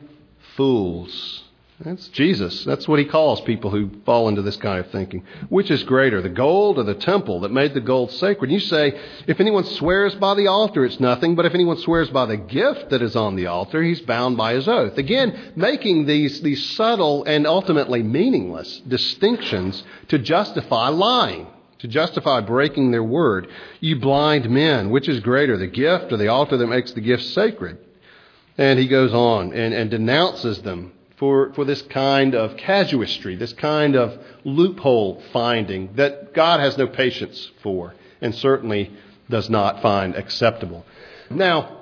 fools. 0.57 1.45
That's 1.81 2.09
Jesus. 2.09 2.65
That's 2.65 2.89
what 2.89 2.99
he 2.99 3.05
calls 3.05 3.41
people 3.43 3.71
who 3.71 3.91
fall 4.05 4.29
into 4.29 4.43
this 4.43 4.57
kind 4.57 4.81
of 4.81 4.91
thinking. 4.91 5.23
Which 5.49 5.71
is 5.71 5.85
greater, 5.85 6.21
the 6.21 6.29
gold 6.29 6.77
or 6.77 6.83
the 6.83 6.95
temple 6.95 7.41
that 7.41 7.53
made 7.53 7.73
the 7.73 7.81
gold 7.81 8.11
sacred? 8.11 8.51
You 8.51 8.59
say, 8.59 9.01
if 9.29 9.39
anyone 9.39 9.63
swears 9.63 10.17
by 10.17 10.35
the 10.35 10.49
altar, 10.49 10.85
it's 10.85 10.99
nothing, 10.99 11.37
but 11.37 11.47
if 11.47 11.55
anyone 11.55 11.79
swears 11.79 12.11
by 12.11 12.27
the 12.27 12.37
gift 12.37 12.91
that 12.91 13.01
is 13.01 13.15
on 13.15 13.37
the 13.37 13.47
altar, 13.47 13.81
he's 13.81 14.01
bound 14.01 14.37
by 14.37 14.55
his 14.55 14.67
oath. 14.67 14.99
Again, 14.99 15.53
making 15.55 16.07
these, 16.07 16.41
these 16.41 16.69
subtle 16.71 17.23
and 17.23 17.47
ultimately 17.47 18.03
meaningless 18.03 18.81
distinctions 18.89 19.85
to 20.09 20.19
justify 20.19 20.89
lying, 20.89 21.47
to 21.79 21.87
justify 21.87 22.41
breaking 22.41 22.91
their 22.91 23.05
word. 23.05 23.47
You 23.79 24.01
blind 24.01 24.51
men, 24.51 24.91
which 24.91 25.09
is 25.09 25.21
greater, 25.21 25.57
the 25.57 25.69
gift 25.69 26.13
or 26.13 26.17
the 26.17 26.27
altar 26.27 26.57
that 26.57 26.67
makes 26.67 26.91
the 26.91 27.01
gift 27.01 27.23
sacred? 27.23 27.79
And 28.59 28.79
he 28.79 28.89
goes 28.89 29.15
on 29.15 29.53
and, 29.53 29.73
and 29.73 29.91
denounces 29.91 30.61
them 30.63 30.93
for, 31.17 31.53
for 31.55 31.65
this 31.65 31.81
kind 31.83 32.35
of 32.35 32.57
casuistry, 32.57 33.37
this 33.37 33.53
kind 33.53 33.97
of 33.97 34.19
loophole 34.45 35.23
finding 35.33 35.95
that 35.95 36.35
God 36.35 36.61
has 36.61 36.77
no 36.77 36.87
patience 36.87 37.51
for 37.63 37.95
and 38.21 38.35
certainly 38.35 38.93
does 39.31 39.49
not 39.49 39.81
find 39.81 40.17
acceptable. 40.17 40.85
Now, 41.31 41.77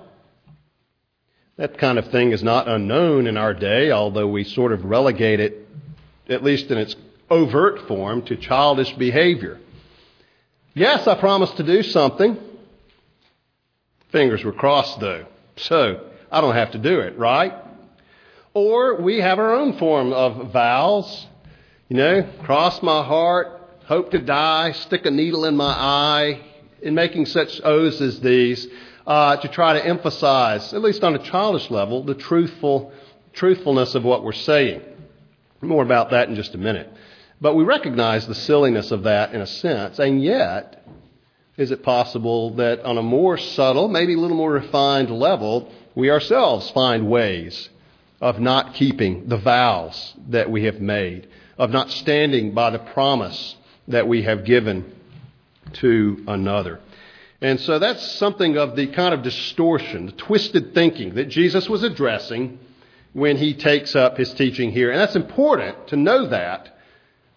that 1.56 1.78
kind 1.78 1.98
of 1.98 2.10
thing 2.10 2.32
is 2.32 2.42
not 2.42 2.68
unknown 2.68 3.26
in 3.26 3.36
our 3.36 3.54
day, 3.54 3.90
although 3.90 4.26
we 4.26 4.44
sort 4.44 4.72
of 4.72 4.84
relegate 4.84 5.40
it, 5.40 5.66
at 6.28 6.42
least 6.42 6.70
in 6.70 6.76
its 6.76 6.94
overt 7.30 7.86
form, 7.88 8.22
to 8.22 8.36
childish 8.36 8.92
behavior. 8.92 9.58
Yes, 10.74 11.06
I 11.06 11.18
promised 11.18 11.56
to 11.56 11.62
do 11.62 11.82
something. 11.82 12.36
Fingers 14.10 14.44
were 14.44 14.52
crossed, 14.52 15.00
though. 15.00 15.24
So, 15.56 16.10
I 16.30 16.40
don't 16.40 16.54
have 16.54 16.72
to 16.72 16.78
do 16.78 17.00
it, 17.00 17.18
right? 17.18 17.54
Or 18.54 19.00
we 19.00 19.18
have 19.18 19.38
our 19.38 19.54
own 19.54 19.78
form 19.78 20.12
of 20.12 20.52
vows. 20.52 21.26
You 21.88 21.96
know, 21.96 22.28
cross 22.42 22.82
my 22.82 23.04
heart, 23.04 23.60
hope 23.84 24.10
to 24.10 24.18
die, 24.18 24.72
stick 24.72 25.06
a 25.06 25.10
needle 25.10 25.44
in 25.44 25.56
my 25.56 25.72
eye, 25.72 26.40
in 26.82 26.94
making 26.94 27.26
such 27.26 27.60
oaths 27.62 28.00
as 28.00 28.20
these, 28.20 28.66
uh, 29.06 29.36
to 29.36 29.48
try 29.48 29.74
to 29.74 29.86
emphasize, 29.86 30.72
at 30.74 30.82
least 30.82 31.04
on 31.04 31.14
a 31.14 31.18
childish 31.18 31.70
level, 31.70 32.02
the 32.02 32.14
truthful 32.14 32.92
truthfulness 33.32 33.94
of 33.94 34.02
what 34.02 34.24
we're 34.24 34.32
saying. 34.32 34.80
More 35.60 35.82
about 35.82 36.10
that 36.10 36.28
in 36.28 36.34
just 36.34 36.54
a 36.54 36.58
minute. 36.58 36.90
But 37.40 37.54
we 37.54 37.64
recognize 37.64 38.26
the 38.26 38.34
silliness 38.34 38.90
of 38.90 39.02
that 39.04 39.34
in 39.34 39.42
a 39.42 39.46
sense, 39.46 39.98
and 39.98 40.22
yet, 40.22 40.86
is 41.56 41.70
it 41.70 41.82
possible 41.82 42.56
that 42.56 42.80
on 42.80 42.98
a 42.98 43.02
more 43.02 43.36
subtle, 43.36 43.88
maybe 43.88 44.14
a 44.14 44.18
little 44.18 44.36
more 44.36 44.52
refined 44.52 45.10
level, 45.10 45.70
we 45.96 46.10
ourselves 46.10 46.70
find 46.70 47.08
ways 47.08 47.70
of 48.20 48.38
not 48.38 48.74
keeping 48.74 49.28
the 49.28 49.38
vows 49.38 50.14
that 50.28 50.50
we 50.50 50.64
have 50.64 50.80
made, 50.80 51.26
of 51.58 51.70
not 51.70 51.90
standing 51.90 52.52
by 52.52 52.70
the 52.70 52.78
promise 52.78 53.56
that 53.88 54.06
we 54.06 54.22
have 54.22 54.44
given 54.44 54.94
to 55.72 56.22
another. 56.28 56.78
And 57.40 57.58
so 57.60 57.78
that's 57.78 58.12
something 58.12 58.56
of 58.56 58.76
the 58.76 58.86
kind 58.88 59.14
of 59.14 59.22
distortion, 59.22 60.06
the 60.06 60.12
twisted 60.12 60.74
thinking 60.74 61.14
that 61.14 61.28
Jesus 61.28 61.68
was 61.68 61.82
addressing 61.82 62.58
when 63.12 63.38
he 63.38 63.54
takes 63.54 63.96
up 63.96 64.18
his 64.18 64.32
teaching 64.34 64.72
here. 64.72 64.90
And 64.90 65.00
that's 65.00 65.16
important 65.16 65.88
to 65.88 65.96
know 65.96 66.28
that 66.28 66.78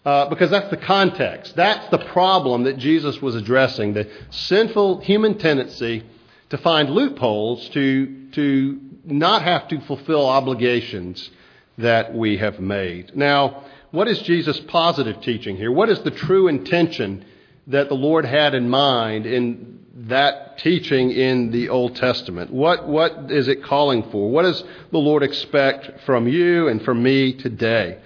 uh, 0.04 0.28
because 0.28 0.50
that's 0.50 0.70
the 0.70 0.76
context. 0.76 1.56
That's 1.56 1.88
the 1.88 1.98
problem 1.98 2.64
that 2.64 2.78
Jesus 2.78 3.20
was 3.20 3.34
addressing 3.34 3.92
the 3.92 4.10
sinful 4.30 5.00
human 5.00 5.38
tendency 5.38 6.04
to 6.50 6.58
find 6.58 6.90
loopholes 6.90 7.68
to, 7.70 8.28
to 8.32 8.80
not 9.04 9.42
have 9.42 9.68
to 9.68 9.80
fulfill 9.82 10.26
obligations 10.26 11.30
that 11.78 12.14
we 12.14 12.36
have 12.36 12.60
made. 12.60 13.16
Now, 13.16 13.64
what 13.90 14.08
is 14.08 14.20
Jesus' 14.20 14.60
positive 14.68 15.20
teaching 15.22 15.56
here? 15.56 15.72
What 15.72 15.88
is 15.88 16.00
the 16.00 16.10
true 16.10 16.48
intention 16.48 17.24
that 17.68 17.88
the 17.88 17.94
Lord 17.94 18.24
had 18.24 18.54
in 18.54 18.68
mind 18.68 19.26
in 19.26 19.80
that 20.08 20.58
teaching 20.58 21.10
in 21.10 21.50
the 21.50 21.68
Old 21.68 21.96
Testament? 21.96 22.52
What, 22.52 22.86
what 22.86 23.30
is 23.30 23.48
it 23.48 23.64
calling 23.64 24.10
for? 24.10 24.30
What 24.30 24.42
does 24.42 24.62
the 24.90 24.98
Lord 24.98 25.22
expect 25.22 26.02
from 26.04 26.28
you 26.28 26.68
and 26.68 26.82
from 26.82 27.02
me 27.02 27.32
today? 27.32 27.98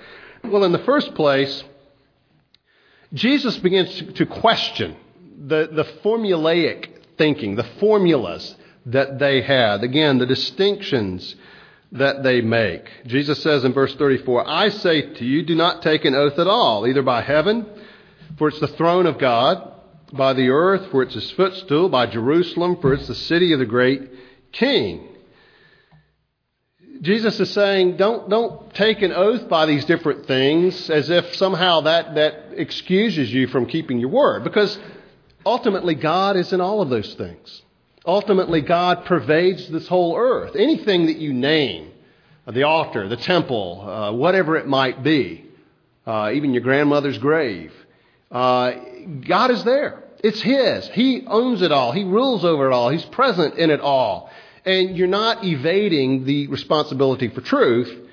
Well, 0.43 0.65
in 0.65 0.73
the 0.73 0.79
first 0.81 1.15
place, 1.15 1.65
Jesus 3.13 3.57
begins 3.59 4.03
to 4.15 4.27
question 4.27 4.97
the, 5.47 5.69
the 5.73 5.85
formulaic 6.03 6.94
thinking, 7.17 7.57
the 7.57 7.65
formulas 7.81 8.57
that 8.87 9.19
they 9.19 9.43
had. 9.43 9.83
Again, 9.83 10.19
the 10.19 10.27
distinctions 10.27 11.35
that 11.93 12.23
they 12.23 12.41
make. 12.41 12.89
Jesus 13.07 13.43
says 13.43 13.65
in 13.65 13.73
verse 13.73 13.95
34, 13.95 14.49
I 14.49 14.69
say 14.69 15.15
to 15.15 15.25
you, 15.25 15.43
do 15.43 15.55
not 15.55 15.83
take 15.83 16.05
an 16.05 16.15
oath 16.15 16.39
at 16.39 16.47
all, 16.47 16.87
either 16.87 17.03
by 17.03 17.23
heaven, 17.23 17.67
for 18.37 18.49
it's 18.49 18.61
the 18.61 18.69
throne 18.69 19.07
of 19.07 19.19
God, 19.19 19.73
by 20.13 20.33
the 20.33 20.51
earth, 20.51 20.91
for 20.91 21.03
it's 21.03 21.15
his 21.15 21.31
footstool, 21.33 21.89
by 21.89 22.07
Jerusalem, 22.07 22.79
for 22.81 22.93
it's 22.93 23.07
the 23.07 23.15
city 23.15 23.53
of 23.53 23.59
the 23.59 23.67
great 23.67 24.11
king. 24.53 25.09
Jesus 27.01 27.39
is 27.39 27.51
saying, 27.51 27.97
don't, 27.97 28.31
don't 28.31 28.73
take 28.75 29.03
an 29.03 29.13
oath 29.13 29.49
by 29.49 29.67
these 29.67 29.85
different 29.85 30.27
things 30.27 30.89
as 30.89 31.11
if 31.11 31.35
somehow 31.37 31.83
that, 31.83 32.15
that 32.15 32.53
excuses 32.57 33.33
you 33.33 33.47
from 33.49 33.67
keeping 33.67 33.99
your 33.99 34.09
word. 34.09 34.43
Because 34.43 34.79
ultimately, 35.47 35.95
God 35.95 36.37
is 36.37 36.53
in 36.53 36.61
all 36.61 36.81
of 36.81 36.91
those 36.91 37.15
things. 37.15 37.63
Ultimately, 38.07 38.61
God 38.61 39.07
pervades 39.07 39.69
this 39.71 39.89
whole 39.89 40.17
earth. 40.17 40.55
Anything 40.57 41.07
that 41.07 41.17
you 41.17 41.33
name, 41.33 41.91
uh, 42.47 42.53
the 42.53 42.65
altar, 42.65 43.09
the 43.09 43.17
temple, 43.17 43.81
uh, 43.81 44.13
whatever 44.13 44.57
it 44.57 44.67
might 44.67 45.03
be, 45.03 45.45
uh, 46.07 46.31
even 46.35 46.53
your 46.53 46.63
grandmother's 46.63 47.17
grave, 47.19 47.73
uh, 48.31 48.73
God 49.27 49.51
is 49.51 49.65
there. 49.65 50.05
It's 50.23 50.41
His. 50.41 50.89
He 50.89 51.25
owns 51.27 51.63
it 51.63 51.73
all. 51.73 51.93
He 51.93 52.05
rules 52.05 52.45
over 52.45 52.71
it 52.71 52.73
all. 52.75 52.91
He's 52.91 53.05
present 53.07 53.55
in 53.55 53.71
it 53.71 53.81
all. 53.81 54.31
And 54.67 54.97
you're 54.97 55.07
not 55.07 55.45
evading 55.45 56.25
the 56.25 56.47
responsibility 56.49 57.29
for 57.29 57.43
truth 57.43 58.05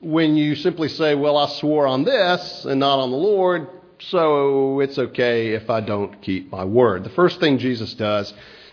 when 0.00 0.36
you 0.36 0.56
simply 0.56 0.88
say, 0.88 1.14
Well, 1.14 1.36
I 1.36 1.48
swore 1.48 1.86
on 1.86 2.04
this 2.04 2.64
and 2.64 2.80
not 2.80 2.98
on 2.98 3.10
the 3.10 3.16
Lord, 3.16 3.68
so 4.08 4.80
it's 4.80 4.98
okay 4.98 5.52
if 5.54 5.70
I 5.70 5.80
don't 5.80 6.20
keep 6.22 6.50
my 6.50 6.64
word. 6.64 7.04
The 7.04 7.10
first 7.10 7.40
thing 7.40 7.58
Jesus 7.58 7.94
does 7.94 8.32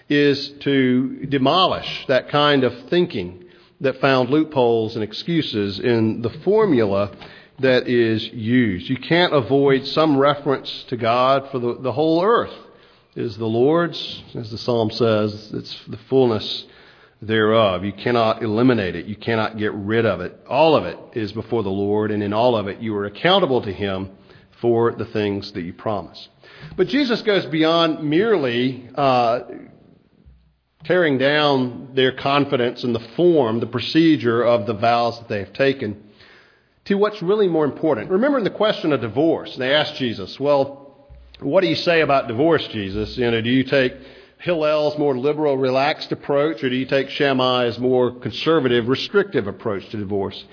is 0.10 0.50
to 0.62 1.26
demolish 1.28 2.06
that 2.08 2.30
kind 2.30 2.64
of 2.64 2.90
thinking 2.90 3.46
that 3.82 4.02
found 4.02 4.30
loopholes 4.30 4.96
and 4.96 5.04
excuses 5.04 5.80
in 5.80 6.22
the 6.22 6.30
formula 6.44 7.12
that 7.60 7.88
is 7.88 8.24
used. 8.28 8.90
You 8.90 8.98
can't 8.98 9.34
avoid 9.34 9.86
some 9.88 10.18
reference 10.18 10.86
to 10.90 10.98
God 10.98 11.50
for 11.52 11.60
the, 11.60 11.78
the 11.80 11.92
whole 11.92 12.24
earth 12.24 12.54
is 13.16 13.38
the 13.38 13.46
Lord's, 13.46 14.24
as 14.36 14.50
the 14.52 14.58
psalm 14.58 14.92
says, 14.92 15.52
it's 15.54 15.86
the 15.88 15.98
fullness 16.10 16.66
thereof. 17.22 17.84
You 17.84 17.92
cannot 17.92 18.42
eliminate 18.44 18.96
it. 18.96 19.06
You 19.06 19.16
cannot 19.16 19.58
get 19.58 19.74
rid 19.74 20.06
of 20.06 20.22
it. 20.22 20.40
All 20.48 20.76
of 20.76 20.86
it 20.86 20.98
is 21.14 21.34
before 21.34 21.64
the 21.64 21.70
Lord, 21.70 22.12
and 22.12 22.24
in 22.24 22.34
all 22.34 22.56
of 22.56 22.68
it, 22.68 22.80
you 22.80 22.96
are 22.96 23.06
accountable 23.06 23.62
to 23.62 23.74
Him 23.74 24.12
for 24.62 24.92
the 24.92 25.06
things 25.06 25.52
that 25.54 25.62
you 25.62 25.74
promise. 25.74 26.28
But 26.76 26.88
Jesus 26.88 27.22
goes 27.22 27.46
beyond 27.46 28.04
merely 28.04 28.90
uh, 28.96 29.42
tearing 30.84 31.18
down 31.18 31.90
their 31.94 32.12
confidence 32.12 32.84
in 32.84 32.94
the 32.94 33.00
form, 33.00 33.60
the 33.60 33.68
procedure 33.68 34.44
of 34.44 34.66
the 34.66 34.74
vows 34.74 35.20
that 35.20 35.28
they 35.28 35.40
have 35.40 35.54
taken, 35.54 36.04
to 36.86 36.96
what's 36.96 37.22
really 37.22 37.48
more 37.48 37.66
important. 37.66 38.10
Remember 38.10 38.42
the 38.42 38.50
question 38.50 38.94
of 38.94 39.02
divorce. 39.02 39.56
They 39.58 39.74
asked 39.74 39.96
Jesus, 39.96 40.40
Well, 40.40 41.10
what 41.40 41.62
do 41.62 41.68
you 41.68 41.76
say 41.76 42.02
about 42.02 42.28
divorce, 42.28 42.68
Jesus? 42.68 43.18
You 43.18 43.30
know, 43.32 43.42
do 43.42 43.50
you 43.50 43.64
take 43.64 43.94
Hillel's 44.40 44.98
more 44.98 45.18
liberal, 45.18 45.58
relaxed 45.58 46.12
approach, 46.12 46.64
or 46.64 46.70
do 46.70 46.76
you 46.76 46.86
take 46.86 47.10
Shammai's 47.10 47.78
more 47.78 48.12
conservative, 48.12 48.88
restrictive 48.88 49.48
approach 49.48 49.88
to 49.90 49.98
divorce? 49.98 50.44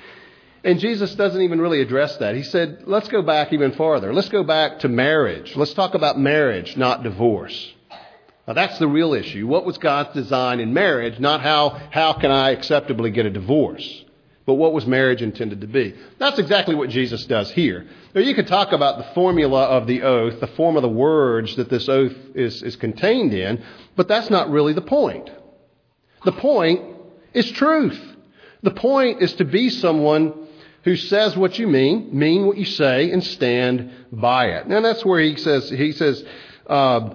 And 0.67 0.81
Jesus 0.81 1.15
doesn't 1.15 1.41
even 1.41 1.61
really 1.61 1.81
address 1.81 2.17
that. 2.17 2.35
He 2.35 2.43
said, 2.43 2.83
let's 2.87 3.07
go 3.07 3.23
back 3.23 3.53
even 3.53 3.71
farther. 3.71 4.13
Let's 4.13 4.29
go 4.29 4.43
back 4.43 4.81
to 4.81 4.89
marriage. 4.89 5.55
Let's 5.55 5.73
talk 5.75 5.95
about 5.95 6.19
marriage, 6.19 6.77
not 6.77 7.05
divorce. 7.05 7.73
Now 8.49 8.55
that's 8.55 8.77
the 8.81 8.89
real 8.89 9.15
issue. 9.15 9.47
What 9.47 9.65
was 9.65 9.79
God's 9.79 10.13
design 10.13 10.59
in 10.59 10.75
marriage? 10.75 11.21
Not 11.21 11.41
how, 11.41 11.81
how 11.93 12.15
can 12.15 12.33
I 12.33 12.51
acceptably 12.51 13.13
get 13.13 13.27
a 13.27 13.31
divorce? 13.31 14.05
But 14.45 14.55
what 14.55 14.73
was 14.73 14.87
marriage 14.87 15.23
intended 15.23 15.61
to 15.61 15.69
be? 15.69 15.95
That's 16.19 16.41
exactly 16.41 16.75
what 16.75 16.91
Jesus 16.91 17.25
does 17.27 17.49
here. 17.53 17.87
Now 18.13 18.23
you 18.23 18.35
could 18.35 18.49
talk 18.49 18.73
about 18.73 18.99
the 18.99 19.15
formula 19.15 19.67
of 19.67 19.87
the 19.87 20.03
oath, 20.03 20.41
the 20.41 20.49
form 20.49 20.75
of 20.75 20.83
the 20.83 20.89
words 20.89 21.55
that 21.55 21.71
this 21.71 21.89
oath 21.89 22.17
is, 22.35 22.61
is 22.65 22.75
contained 22.75 23.33
in, 23.33 23.65
but 23.95 24.09
that's 24.09 24.31
not 24.31 24.51
really 24.51 24.73
the 24.73 24.83
point. 24.83 25.31
The 26.25 26.33
point 26.33 26.83
is 27.35 27.53
truth. 27.53 28.01
The 28.65 28.73
point 28.73 29.23
is 29.23 29.33
to 29.35 29.45
be 29.45 29.71
someone 29.71 30.46
who 30.87 30.95
says 30.95 31.37
what 31.37 31.59
you 31.59 31.66
mean, 31.66 32.16
mean 32.16 32.47
what 32.47 32.57
you 32.57 32.64
say, 32.64 33.11
and 33.11 33.23
stand 33.23 33.90
by 34.12 34.47
it. 34.50 34.69
Now 34.69 34.81
that's 34.81 35.05
where 35.05 35.21
he 35.21 35.35
says, 35.35 35.69
he 35.69 35.90
says, 35.90 36.25
uh, 36.69 37.11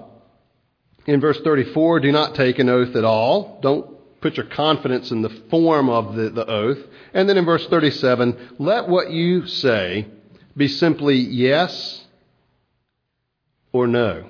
in 1.06 1.22
verse 1.22 1.40
34, 1.40 2.02
do 2.02 2.12
not 2.12 2.36
take 2.36 2.60
an 2.60 2.68
oath 2.68 2.98
at 2.98 3.06
all. 3.06 3.60
Don't 3.62 4.20
put 4.20 4.36
your 4.36 4.48
confidence 4.48 5.10
in 5.12 5.22
the 5.22 5.30
form 5.50 5.90
of 5.90 6.16
the, 6.16 6.30
the 6.32 6.46
oath. 6.46 6.80
And 7.14 7.30
then 7.30 7.38
in 7.38 7.46
verse 7.46 7.66
37, 7.68 8.56
let 8.60 8.90
what 8.90 9.10
you 9.10 9.48
say 9.48 10.06
be 10.58 10.68
simply 10.68 11.16
yes 11.16 12.04
or 13.72 13.88
no. 13.88 14.28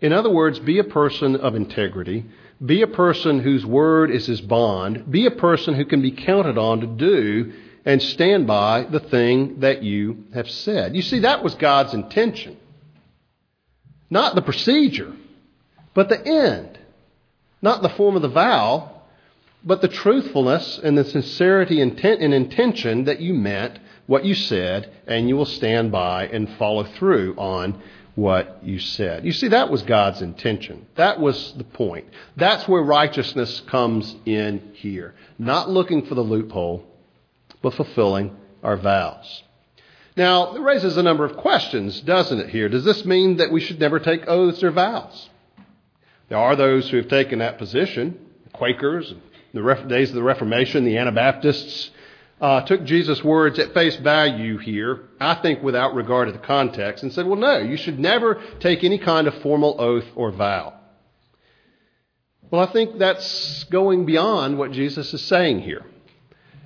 In 0.00 0.12
other 0.12 0.30
words, 0.30 0.58
be 0.58 0.80
a 0.80 0.84
person 0.84 1.36
of 1.36 1.54
integrity. 1.54 2.26
Be 2.64 2.82
a 2.82 2.88
person 2.88 3.38
whose 3.38 3.64
word 3.64 4.10
is 4.10 4.26
his 4.26 4.40
bond. 4.40 5.08
Be 5.08 5.26
a 5.26 5.30
person 5.30 5.74
who 5.74 5.84
can 5.84 6.02
be 6.02 6.10
counted 6.10 6.58
on 6.58 6.80
to 6.80 6.86
do 6.88 7.52
and 7.86 8.02
stand 8.02 8.48
by 8.48 8.82
the 8.82 8.98
thing 8.98 9.60
that 9.60 9.82
you 9.82 10.24
have 10.34 10.50
said. 10.50 10.96
You 10.96 11.02
see, 11.02 11.20
that 11.20 11.44
was 11.44 11.54
God's 11.54 11.94
intention. 11.94 12.56
Not 14.10 14.34
the 14.34 14.42
procedure, 14.42 15.14
but 15.94 16.08
the 16.08 16.26
end. 16.26 16.78
Not 17.62 17.82
the 17.82 17.88
form 17.90 18.16
of 18.16 18.22
the 18.22 18.28
vow, 18.28 19.02
but 19.64 19.80
the 19.80 19.88
truthfulness 19.88 20.78
and 20.82 20.98
the 20.98 21.04
sincerity 21.04 21.80
intent 21.80 22.20
and 22.20 22.34
intention 22.34 23.04
that 23.04 23.20
you 23.20 23.34
meant 23.34 23.78
what 24.06 24.24
you 24.24 24.34
said, 24.34 24.92
and 25.06 25.28
you 25.28 25.36
will 25.36 25.46
stand 25.46 25.90
by 25.90 26.26
and 26.26 26.48
follow 26.58 26.84
through 26.84 27.34
on 27.36 27.80
what 28.14 28.60
you 28.62 28.78
said. 28.78 29.24
You 29.24 29.32
see, 29.32 29.48
that 29.48 29.70
was 29.70 29.82
God's 29.82 30.22
intention. 30.22 30.86
That 30.94 31.20
was 31.20 31.52
the 31.56 31.64
point. 31.64 32.06
That's 32.36 32.66
where 32.66 32.82
righteousness 32.82 33.60
comes 33.66 34.14
in 34.24 34.72
here. 34.74 35.14
Not 35.38 35.68
looking 35.68 36.06
for 36.06 36.14
the 36.14 36.22
loophole, 36.22 36.84
but 37.66 37.74
fulfilling 37.74 38.30
our 38.62 38.76
vows. 38.76 39.42
Now, 40.16 40.54
it 40.54 40.60
raises 40.60 40.96
a 40.96 41.02
number 41.02 41.24
of 41.24 41.36
questions, 41.36 42.00
doesn't 42.00 42.38
it, 42.38 42.50
here? 42.50 42.68
Does 42.68 42.84
this 42.84 43.04
mean 43.04 43.38
that 43.38 43.50
we 43.50 43.60
should 43.60 43.80
never 43.80 43.98
take 43.98 44.28
oaths 44.28 44.62
or 44.62 44.70
vows? 44.70 45.28
There 46.28 46.38
are 46.38 46.54
those 46.54 46.88
who 46.88 46.96
have 46.98 47.08
taken 47.08 47.40
that 47.40 47.58
position, 47.58 48.20
the 48.44 48.50
Quakers, 48.50 49.12
the 49.52 49.84
days 49.88 50.10
of 50.10 50.14
the 50.14 50.22
Reformation, 50.22 50.84
the 50.84 50.96
Anabaptists, 50.96 51.90
uh, 52.40 52.60
took 52.60 52.84
Jesus' 52.84 53.24
words 53.24 53.58
at 53.58 53.74
face 53.74 53.96
value 53.96 54.58
here, 54.58 55.00
I 55.20 55.34
think 55.34 55.60
without 55.60 55.96
regard 55.96 56.28
to 56.28 56.32
the 56.32 56.46
context, 56.46 57.02
and 57.02 57.12
said, 57.12 57.26
well, 57.26 57.34
no, 57.34 57.58
you 57.58 57.76
should 57.76 57.98
never 57.98 58.40
take 58.60 58.84
any 58.84 58.98
kind 58.98 59.26
of 59.26 59.34
formal 59.42 59.74
oath 59.80 60.06
or 60.14 60.30
vow. 60.30 60.72
Well, 62.48 62.60
I 62.60 62.70
think 62.72 62.98
that's 62.98 63.64
going 63.64 64.06
beyond 64.06 64.56
what 64.56 64.70
Jesus 64.70 65.12
is 65.12 65.22
saying 65.22 65.62
here. 65.62 65.84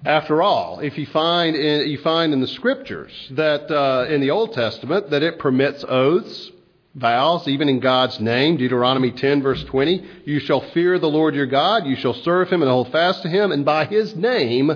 After 0.04 0.40
all, 0.40 0.80
if 0.80 0.96
you 0.96 1.04
find 1.06 1.54
in, 1.54 1.86
you 1.88 1.98
find 1.98 2.32
in 2.32 2.40
the 2.40 2.46
scriptures 2.46 3.12
that 3.32 3.70
uh, 3.70 4.06
in 4.08 4.22
the 4.22 4.30
Old 4.30 4.54
Testament 4.54 5.10
that 5.10 5.22
it 5.22 5.38
permits 5.38 5.84
oaths, 5.86 6.50
vows, 6.94 7.46
even 7.46 7.68
in 7.68 7.80
God's 7.80 8.18
name, 8.18 8.56
Deuteronomy 8.56 9.10
10 9.10 9.42
verse 9.42 9.62
20, 9.64 10.02
you 10.24 10.40
shall 10.40 10.62
fear 10.72 10.98
the 10.98 11.10
Lord 11.10 11.34
your 11.34 11.46
God, 11.46 11.86
you 11.86 11.96
shall 11.96 12.14
serve 12.14 12.48
him 12.48 12.62
and 12.62 12.70
hold 12.70 12.90
fast 12.90 13.22
to 13.22 13.28
him, 13.28 13.52
and 13.52 13.62
by 13.62 13.84
his 13.84 14.16
name 14.16 14.72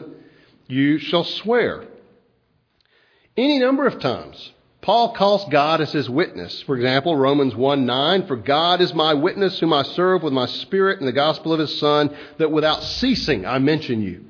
you 0.67 0.99
shall 0.99 1.25
swear. 1.25 1.85
Any 3.35 3.59
number 3.59 3.87
of 3.87 4.01
times, 4.01 4.53
Paul 4.83 5.15
calls 5.15 5.47
God 5.51 5.81
as 5.81 5.91
his 5.91 6.11
witness. 6.11 6.61
For 6.63 6.77
example, 6.77 7.17
Romans 7.17 7.57
1 7.57 7.87
9, 7.87 8.27
for 8.27 8.37
God 8.37 8.83
is 8.83 8.93
my 8.93 9.15
witness, 9.15 9.59
whom 9.59 9.73
I 9.73 9.85
serve 9.85 10.23
with 10.23 10.35
my 10.35 10.45
spirit 10.45 11.01
in 11.01 11.07
the 11.07 11.13
gospel 11.13 11.55
of 11.55 11.61
his 11.61 11.79
Son, 11.79 12.15
that 12.37 12.53
without 12.53 12.83
ceasing 12.83 13.47
I 13.47 13.59
mention 13.59 14.03
you 14.03 14.27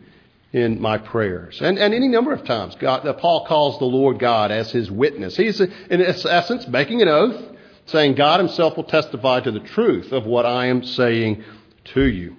in 0.55 0.81
my 0.81 0.97
prayers. 0.97 1.61
And, 1.61 1.81
and 1.81 1.93
any 1.93 2.07
number 2.07 2.33
of 2.33 2.45
times, 2.45 2.77
God, 2.77 3.03
Paul 3.19 3.45
calls 3.45 3.81
the 3.81 3.87
Lord 3.87 4.21
God 4.21 4.53
as 4.53 4.71
his 4.71 4.89
witness. 4.89 5.37
He's, 5.37 5.61
in 5.61 6.01
essence, 6.01 6.69
making 6.69 7.03
an 7.03 7.09
oath, 7.09 7.57
saying, 7.87 8.15
God 8.15 8.39
himself 8.39 8.77
will 8.77 8.85
testify 8.85 9.41
to 9.41 9.51
the 9.51 9.59
truth 9.59 10.13
of 10.13 10.27
what 10.27 10.47
I 10.47 10.67
am 10.67 10.85
saying 10.85 11.43
to 11.95 12.05
you. 12.05 12.37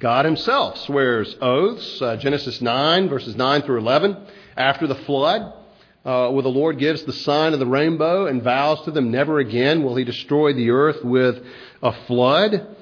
God 0.00 0.24
himself 0.24 0.78
swears 0.78 1.36
oaths. 1.40 2.02
Uh, 2.02 2.16
Genesis 2.16 2.60
9, 2.60 3.08
verses 3.08 3.36
9 3.36 3.62
through 3.62 3.78
11. 3.78 4.26
After 4.56 4.88
the 4.88 4.96
flood, 4.96 5.52
uh, 6.04 6.30
where 6.30 6.42
the 6.42 6.48
Lord 6.48 6.80
gives 6.80 7.04
the 7.04 7.12
sign 7.12 7.52
of 7.52 7.60
the 7.60 7.66
rainbow 7.66 8.26
and 8.26 8.42
vows 8.42 8.82
to 8.82 8.90
them 8.90 9.12
never 9.12 9.38
again 9.38 9.84
will 9.84 9.94
he 9.94 10.02
destroy 10.02 10.52
the 10.52 10.70
earth 10.70 11.04
with 11.04 11.40
a 11.84 11.92
flood. 12.08 12.76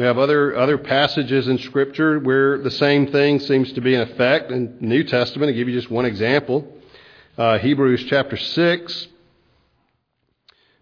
We 0.00 0.06
have 0.06 0.16
other, 0.16 0.56
other 0.56 0.78
passages 0.78 1.46
in 1.46 1.58
Scripture 1.58 2.18
where 2.18 2.56
the 2.56 2.70
same 2.70 3.08
thing 3.08 3.38
seems 3.38 3.70
to 3.74 3.82
be 3.82 3.94
in 3.94 4.00
effect. 4.00 4.50
In 4.50 4.78
New 4.80 5.04
Testament, 5.04 5.50
I'll 5.50 5.54
give 5.54 5.68
you 5.68 5.78
just 5.78 5.90
one 5.90 6.06
example. 6.06 6.66
Uh, 7.36 7.58
Hebrews 7.58 8.04
chapter 8.08 8.38
6, 8.38 9.08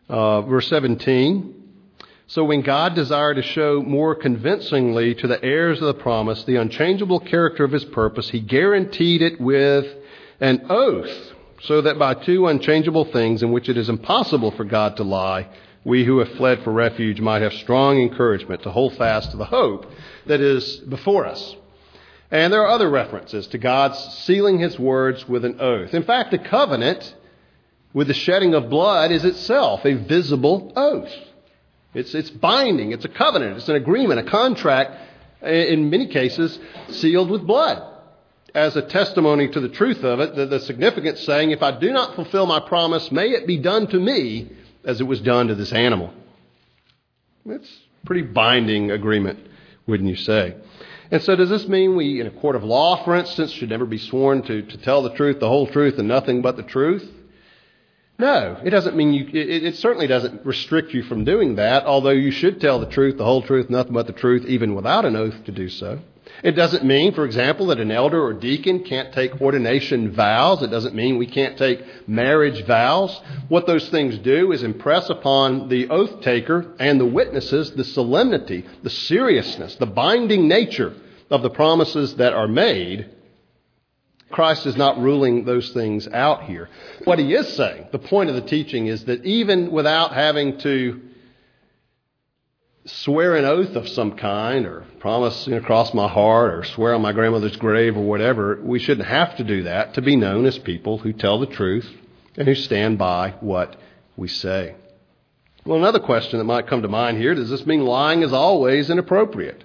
uh, 0.09 0.42
verse 0.42 0.68
17. 0.68 1.52
So 2.28 2.44
when 2.44 2.62
God 2.62 2.94
desired 2.94 3.35
to 3.35 3.42
show 3.42 3.83
more 3.83 4.14
convincingly 4.14 5.16
to 5.16 5.26
the 5.26 5.42
heirs 5.42 5.81
of 5.81 5.88
the 5.88 6.00
promise 6.00 6.44
the 6.44 6.54
unchangeable 6.54 7.18
character 7.18 7.64
of 7.64 7.72
his 7.72 7.87
purpose, 7.87 8.31
he 8.31 8.38
guaranteed 8.38 9.20
it 9.20 9.40
with 9.40 9.85
an 10.38 10.66
oath, 10.70 11.33
so 11.62 11.81
that 11.81 11.98
by 11.98 12.14
two 12.14 12.46
unchangeable 12.46 13.07
things 13.07 13.42
in 13.42 13.50
which 13.50 13.68
it 13.68 13.76
is 13.76 13.88
impossible 13.88 14.52
for 14.52 14.62
God 14.62 14.96
to 14.98 15.02
lie, 15.02 15.48
we 15.84 16.04
who 16.04 16.18
have 16.18 16.32
fled 16.36 16.62
for 16.62 16.72
refuge 16.72 17.20
might 17.20 17.42
have 17.42 17.52
strong 17.54 18.00
encouragement 18.00 18.62
to 18.62 18.70
hold 18.70 18.96
fast 18.96 19.30
to 19.30 19.36
the 19.36 19.44
hope 19.44 19.90
that 20.26 20.40
is 20.40 20.76
before 20.78 21.26
us. 21.26 21.56
And 22.30 22.52
there 22.52 22.62
are 22.62 22.70
other 22.70 22.90
references 22.90 23.46
to 23.48 23.58
God's 23.58 23.98
sealing 24.24 24.58
his 24.58 24.78
words 24.78 25.26
with 25.28 25.44
an 25.44 25.60
oath. 25.60 25.94
In 25.94 26.02
fact, 26.02 26.30
the 26.30 26.38
covenant 26.38 27.14
with 27.94 28.08
the 28.08 28.14
shedding 28.14 28.54
of 28.54 28.68
blood 28.68 29.10
is 29.10 29.24
itself 29.24 29.84
a 29.86 29.94
visible 29.94 30.72
oath. 30.76 31.12
It's, 31.94 32.14
it's 32.14 32.30
binding, 32.30 32.92
it's 32.92 33.06
a 33.06 33.08
covenant, 33.08 33.56
it's 33.56 33.68
an 33.68 33.76
agreement, 33.76 34.20
a 34.20 34.30
contract, 34.30 34.94
in 35.42 35.88
many 35.88 36.08
cases, 36.08 36.58
sealed 36.90 37.30
with 37.30 37.46
blood. 37.46 37.82
As 38.54 38.76
a 38.76 38.82
testimony 38.82 39.48
to 39.48 39.60
the 39.60 39.68
truth 39.68 40.04
of 40.04 40.20
it, 40.20 40.34
the, 40.34 40.46
the 40.46 40.60
significance 40.60 41.20
saying, 41.20 41.50
if 41.50 41.62
I 41.62 41.78
do 41.78 41.92
not 41.92 42.14
fulfill 42.14 42.44
my 42.44 42.60
promise, 42.60 43.10
may 43.10 43.30
it 43.30 43.46
be 43.46 43.56
done 43.56 43.86
to 43.86 43.98
me 43.98 44.50
as 44.84 45.00
it 45.00 45.04
was 45.04 45.20
done 45.20 45.48
to 45.48 45.54
this 45.54 45.72
animal. 45.72 46.12
It's 47.46 47.70
pretty 48.04 48.22
binding 48.22 48.90
agreement, 48.90 49.38
wouldn't 49.86 50.08
you 50.08 50.16
say? 50.16 50.56
And 51.10 51.22
so, 51.22 51.36
does 51.36 51.48
this 51.48 51.66
mean 51.66 51.96
we, 51.96 52.20
in 52.20 52.26
a 52.26 52.30
court 52.30 52.54
of 52.54 52.64
law, 52.64 53.02
for 53.04 53.16
instance, 53.16 53.50
should 53.52 53.70
never 53.70 53.86
be 53.86 53.98
sworn 53.98 54.42
to, 54.42 54.62
to 54.62 54.76
tell 54.78 55.02
the 55.02 55.14
truth, 55.14 55.40
the 55.40 55.48
whole 55.48 55.66
truth, 55.66 55.98
and 55.98 56.06
nothing 56.06 56.42
but 56.42 56.56
the 56.56 56.62
truth? 56.62 57.08
No, 58.18 58.60
it 58.64 58.70
doesn't 58.70 58.96
mean 58.96 59.14
you, 59.14 59.26
it, 59.28 59.64
it, 59.64 59.76
certainly 59.76 60.08
doesn't 60.08 60.44
restrict 60.44 60.92
you 60.92 61.02
from 61.04 61.24
doing 61.24 61.54
that, 61.54 61.84
although 61.86 62.10
you 62.10 62.32
should 62.32 62.60
tell 62.60 62.80
the 62.80 62.86
truth, 62.86 63.16
the 63.16 63.24
whole 63.24 63.42
truth, 63.42 63.70
nothing 63.70 63.92
but 63.92 64.08
the 64.08 64.12
truth, 64.12 64.44
even 64.46 64.74
without 64.74 65.04
an 65.04 65.14
oath 65.14 65.44
to 65.44 65.52
do 65.52 65.68
so. 65.68 66.00
It 66.42 66.53
doesn't 66.53 66.85
mean, 66.85 67.14
for 67.14 67.24
example, 67.24 67.66
that 67.66 67.81
an 67.81 67.90
elder 67.90 68.22
or 68.22 68.33
deacon 68.33 68.85
can't 68.85 69.12
take 69.12 69.40
ordination 69.40 70.12
vows. 70.12 70.62
It 70.62 70.70
doesn't 70.70 70.94
mean 70.94 71.18
we 71.18 71.27
can't 71.27 71.59
take 71.59 72.09
marriage 72.09 72.64
vows. 72.64 73.20
What 73.48 73.66
those 73.66 73.88
things 73.88 74.18
do 74.18 74.53
is 74.53 74.62
impress 74.62 75.11
upon 75.11 75.68
the 75.68 75.88
oath 75.88 76.20
taker 76.20 76.74
and 76.79 77.01
the 77.01 77.07
witnesses 77.07 77.72
the 77.72 77.85
solemnity, 77.85 78.64
the 78.83 78.90
seriousness, 78.90 79.74
the 79.77 79.87
binding 79.87 80.46
nature 80.46 80.94
of 81.31 81.42
the 81.42 81.51
promises 81.51 82.14
that 82.16 82.33
are 82.33 82.48
made. 82.48 83.11
Christ 84.31 84.66
is 84.66 84.77
not 84.77 85.01
ruling 85.01 85.44
those 85.44 85.70
things 85.72 86.07
out 86.07 86.44
here. 86.44 86.68
What 87.05 87.18
he 87.18 87.35
is 87.35 87.48
saying, 87.55 87.87
the 87.92 87.98
point 87.98 88.29
of 88.29 88.37
the 88.37 88.42
teaching 88.42 88.87
is 88.87 89.05
that 89.07 89.24
even 89.24 89.70
without 89.72 90.12
having 90.12 90.59
to 90.59 91.08
swear 92.88 93.37
an 93.37 93.44
oath 93.44 93.77
of 93.77 93.88
some 93.88 94.16
kind 94.16 94.66
or 94.66 94.85
promise 94.98 95.46
you 95.46 95.55
know, 95.55 95.61
cross 95.61 95.92
my 95.92 96.09
heart 96.09 96.55
or 96.55 96.64
swear 96.64 96.94
on 96.94 97.03
my 97.03 97.12
grandmother's 97.12 97.57
grave 97.57 97.96
or 97.96 98.05
whatever, 98.05 98.59
we 98.62 98.79
shouldn't 98.79 99.07
have 99.07 99.37
to 99.37 99.44
do 99.44 99.64
that 99.64 99.94
to 99.94 100.03
be 100.03 100.16
known 100.16 100.46
as 100.46 100.59
people 100.59 100.98
who 100.98 101.12
tell 101.12 101.38
the 101.38 101.46
truth 101.46 101.88
and 102.37 102.48
who 102.48 102.55
stand 102.55 102.98
by 102.98 103.35
what 103.40 103.77
we 104.16 104.29
say. 104.29 104.74
Well, 105.64 105.79
another 105.79 106.01
question 106.01 106.38
that 106.38 106.44
might 106.44 106.66
come 106.66 106.83
to 106.83 106.88
mind 106.88 107.18
here 107.18 107.35
does 107.35 107.51
this 107.51 107.66
mean 107.66 107.85
lying 107.85 108.22
is 108.22 108.33
always 108.33 108.88
inappropriate? 108.88 109.64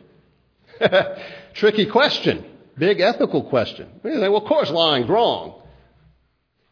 Tricky 1.54 1.86
question. 1.86 2.46
Big 2.78 3.00
ethical 3.00 3.44
question. 3.44 3.88
Well, 4.04 4.36
of 4.36 4.46
course 4.46 4.70
lying's 4.70 5.08
wrong. 5.08 5.63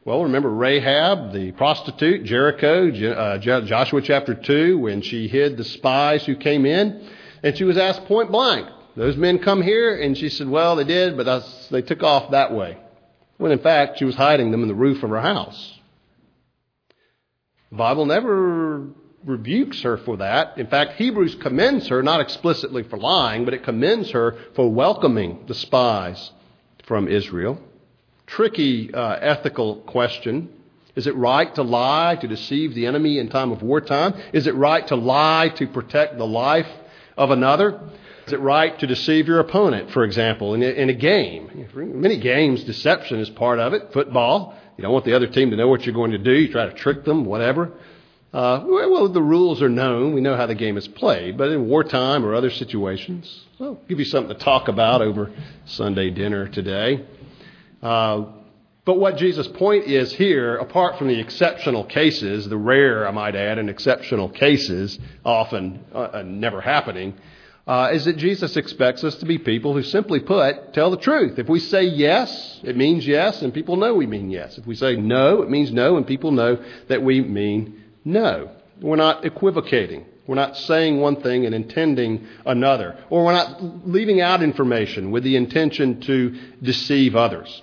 Well, 0.03 0.23
remember 0.23 0.49
Rahab, 0.49 1.31
the 1.31 1.51
prostitute, 1.51 2.23
Jericho, 2.23 2.89
uh, 2.89 3.37
Joshua 3.37 4.01
chapter 4.01 4.33
2, 4.33 4.79
when 4.79 5.03
she 5.03 5.27
hid 5.27 5.57
the 5.57 5.63
spies 5.63 6.25
who 6.25 6.35
came 6.35 6.65
in, 6.65 7.07
and 7.43 7.55
she 7.55 7.65
was 7.65 7.77
asked 7.77 8.05
point 8.05 8.31
blank, 8.31 8.67
Those 8.95 9.15
men 9.15 9.37
come 9.37 9.61
here? 9.61 10.01
And 10.01 10.17
she 10.17 10.29
said, 10.29 10.49
Well, 10.49 10.75
they 10.75 10.85
did, 10.85 11.15
but 11.15 11.43
they 11.69 11.83
took 11.83 12.01
off 12.01 12.31
that 12.31 12.51
way. 12.51 12.79
When 13.37 13.51
in 13.51 13.59
fact, 13.59 13.99
she 13.99 14.05
was 14.05 14.15
hiding 14.15 14.49
them 14.49 14.63
in 14.63 14.69
the 14.69 14.73
roof 14.73 15.03
of 15.03 15.11
her 15.11 15.21
house. 15.21 15.79
The 17.69 17.77
Bible 17.77 18.07
never 18.07 18.87
rebukes 19.23 19.83
her 19.83 19.97
for 19.97 20.17
that. 20.17 20.57
In 20.57 20.65
fact, 20.65 20.93
Hebrews 20.93 21.35
commends 21.35 21.89
her, 21.89 22.01
not 22.01 22.21
explicitly 22.21 22.81
for 22.81 22.97
lying, 22.97 23.45
but 23.45 23.53
it 23.53 23.63
commends 23.63 24.09
her 24.11 24.35
for 24.55 24.67
welcoming 24.67 25.43
the 25.47 25.53
spies 25.53 26.31
from 26.87 27.07
Israel. 27.07 27.61
Tricky 28.31 28.93
uh, 28.93 29.17
ethical 29.19 29.77
question. 29.81 30.49
Is 30.95 31.07
it 31.07 31.15
right 31.15 31.53
to 31.55 31.63
lie 31.63 32.17
to 32.19 32.27
deceive 32.27 32.73
the 32.73 32.85
enemy 32.85 33.19
in 33.19 33.29
time 33.29 33.51
of 33.51 33.61
wartime? 33.61 34.13
Is 34.33 34.47
it 34.47 34.55
right 34.55 34.85
to 34.87 34.95
lie 34.95 35.49
to 35.57 35.67
protect 35.67 36.17
the 36.17 36.27
life 36.27 36.67
of 37.17 37.31
another? 37.31 37.79
Is 38.27 38.33
it 38.33 38.39
right 38.39 38.77
to 38.79 38.87
deceive 38.87 39.27
your 39.27 39.39
opponent, 39.39 39.91
for 39.91 40.03
example, 40.03 40.53
in 40.53 40.63
a, 40.63 40.67
in 40.67 40.89
a 40.89 40.93
game? 40.93 41.67
In 41.75 42.01
many 42.01 42.19
games, 42.19 42.63
deception 42.63 43.19
is 43.19 43.29
part 43.29 43.59
of 43.59 43.73
it. 43.73 43.91
Football, 43.93 44.55
you 44.77 44.81
don't 44.81 44.93
want 44.93 45.05
the 45.05 45.15
other 45.15 45.27
team 45.27 45.51
to 45.51 45.57
know 45.57 45.67
what 45.67 45.85
you're 45.85 45.95
going 45.95 46.11
to 46.11 46.17
do. 46.17 46.31
You 46.31 46.51
try 46.51 46.65
to 46.65 46.73
trick 46.73 47.03
them, 47.03 47.25
whatever. 47.25 47.71
Uh, 48.33 48.63
well, 48.65 49.09
the 49.09 49.21
rules 49.21 49.61
are 49.61 49.69
known. 49.69 50.13
We 50.13 50.21
know 50.21 50.37
how 50.37 50.45
the 50.45 50.55
game 50.55 50.77
is 50.77 50.87
played. 50.87 51.37
But 51.37 51.49
in 51.49 51.67
wartime 51.67 52.25
or 52.25 52.33
other 52.33 52.49
situations, 52.49 53.45
well, 53.59 53.79
give 53.89 53.99
you 53.99 54.05
something 54.05 54.37
to 54.37 54.41
talk 54.41 54.69
about 54.69 55.01
over 55.01 55.31
Sunday 55.65 56.09
dinner 56.11 56.47
today. 56.47 57.05
Uh, 57.81 58.25
but 58.83 58.99
what 58.99 59.17
Jesus' 59.17 59.47
point 59.47 59.85
is 59.85 60.11
here, 60.11 60.57
apart 60.57 60.97
from 60.97 61.07
the 61.07 61.19
exceptional 61.19 61.83
cases, 61.83 62.49
the 62.49 62.57
rare, 62.57 63.07
I 63.07 63.11
might 63.11 63.35
add, 63.35 63.59
and 63.59 63.69
exceptional 63.69 64.27
cases, 64.29 64.97
often 65.23 65.85
uh, 65.93 65.97
uh, 66.13 66.23
never 66.25 66.61
happening, 66.61 67.13
uh, 67.67 67.91
is 67.93 68.05
that 68.05 68.17
Jesus 68.17 68.57
expects 68.57 69.03
us 69.03 69.15
to 69.17 69.25
be 69.27 69.37
people 69.37 69.73
who 69.73 69.83
simply 69.83 70.19
put, 70.19 70.73
tell 70.73 70.89
the 70.89 70.97
truth. 70.97 71.37
If 71.37 71.47
we 71.47 71.59
say 71.59 71.83
yes, 71.83 72.59
it 72.63 72.75
means 72.75 73.05
yes, 73.05 73.43
and 73.43 73.53
people 73.53 73.77
know 73.77 73.93
we 73.93 74.07
mean 74.07 74.31
yes. 74.31 74.57
If 74.57 74.65
we 74.65 74.73
say 74.73 74.95
no, 74.95 75.43
it 75.43 75.49
means 75.49 75.71
no, 75.71 75.97
and 75.97 76.07
people 76.07 76.31
know 76.31 76.57
that 76.87 77.03
we 77.03 77.21
mean 77.21 77.83
no. 78.03 78.49
We're 78.81 78.95
not 78.95 79.25
equivocating. 79.25 80.05
We're 80.25 80.35
not 80.35 80.57
saying 80.57 80.99
one 80.99 81.21
thing 81.21 81.45
and 81.45 81.53
intending 81.53 82.27
another. 82.47 82.97
Or 83.11 83.25
we're 83.25 83.33
not 83.33 83.87
leaving 83.87 84.21
out 84.21 84.41
information 84.41 85.11
with 85.11 85.23
the 85.23 85.35
intention 85.35 86.01
to 86.01 86.35
deceive 86.63 87.15
others. 87.15 87.61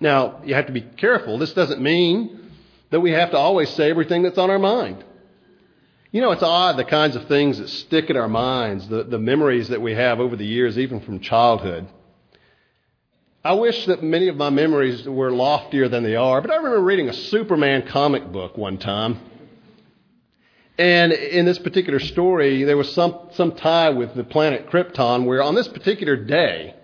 Now, 0.00 0.40
you 0.44 0.54
have 0.54 0.66
to 0.66 0.72
be 0.72 0.82
careful. 0.82 1.38
This 1.38 1.52
doesn't 1.52 1.80
mean 1.80 2.50
that 2.90 3.00
we 3.00 3.10
have 3.12 3.30
to 3.32 3.36
always 3.36 3.70
say 3.70 3.90
everything 3.90 4.22
that's 4.22 4.38
on 4.38 4.50
our 4.50 4.58
mind. 4.58 5.04
You 6.10 6.22
know, 6.22 6.30
it's 6.30 6.42
odd 6.42 6.78
the 6.78 6.84
kinds 6.84 7.16
of 7.16 7.28
things 7.28 7.58
that 7.58 7.68
stick 7.68 8.08
in 8.08 8.16
our 8.16 8.28
minds, 8.28 8.88
the, 8.88 9.04
the 9.04 9.18
memories 9.18 9.68
that 9.68 9.82
we 9.82 9.94
have 9.94 10.20
over 10.20 10.36
the 10.36 10.46
years, 10.46 10.78
even 10.78 11.00
from 11.00 11.20
childhood. 11.20 11.86
I 13.44 13.52
wish 13.52 13.86
that 13.86 14.02
many 14.02 14.28
of 14.28 14.36
my 14.36 14.50
memories 14.50 15.06
were 15.06 15.30
loftier 15.30 15.88
than 15.88 16.02
they 16.02 16.16
are, 16.16 16.40
but 16.40 16.50
I 16.50 16.56
remember 16.56 16.80
reading 16.80 17.08
a 17.08 17.12
Superman 17.12 17.86
comic 17.86 18.32
book 18.32 18.56
one 18.56 18.78
time. 18.78 19.20
And 20.78 21.12
in 21.12 21.44
this 21.44 21.58
particular 21.58 21.98
story, 21.98 22.64
there 22.64 22.76
was 22.76 22.92
some, 22.92 23.16
some 23.32 23.52
tie 23.52 23.90
with 23.90 24.14
the 24.14 24.24
planet 24.24 24.70
Krypton 24.70 25.24
where 25.24 25.42
on 25.42 25.54
this 25.54 25.68
particular 25.68 26.16
day, 26.16 26.74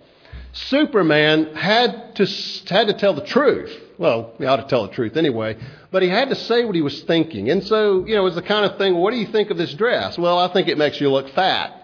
Superman 0.55 1.53
had 1.53 2.15
to, 2.15 2.25
had 2.67 2.87
to 2.87 2.93
tell 2.93 3.13
the 3.13 3.25
truth. 3.25 3.77
Well, 3.97 4.33
he 4.37 4.45
ought 4.45 4.57
to 4.57 4.67
tell 4.67 4.87
the 4.87 4.93
truth 4.93 5.17
anyway, 5.17 5.57
but 5.91 6.01
he 6.01 6.09
had 6.09 6.29
to 6.29 6.35
say 6.35 6.63
what 6.65 6.75
he 6.75 6.81
was 6.81 7.03
thinking. 7.03 7.49
And 7.49 7.63
so, 7.63 8.05
you 8.05 8.15
know, 8.15 8.21
it 8.21 8.23
was 8.23 8.35
the 8.35 8.41
kind 8.41 8.65
of 8.65 8.77
thing, 8.77 8.95
what 8.95 9.11
do 9.11 9.17
you 9.17 9.27
think 9.27 9.51
of 9.51 9.57
this 9.57 9.73
dress? 9.73 10.17
Well, 10.17 10.39
I 10.39 10.51
think 10.53 10.67
it 10.67 10.77
makes 10.77 10.99
you 10.99 11.11
look 11.11 11.29
fat. 11.29 11.81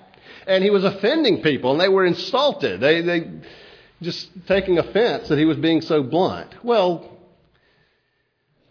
And 0.47 0.63
he 0.63 0.69
was 0.69 0.83
offending 0.83 1.41
people, 1.41 1.71
and 1.71 1.79
they 1.79 1.89
were 1.89 2.05
insulted. 2.05 2.79
They, 2.79 3.01
they 3.01 3.31
just 4.01 4.29
taking 4.47 4.77
offense 4.77 5.27
that 5.27 5.37
he 5.37 5.45
was 5.45 5.57
being 5.57 5.81
so 5.81 6.01
blunt. 6.01 6.55
Well, 6.63 7.09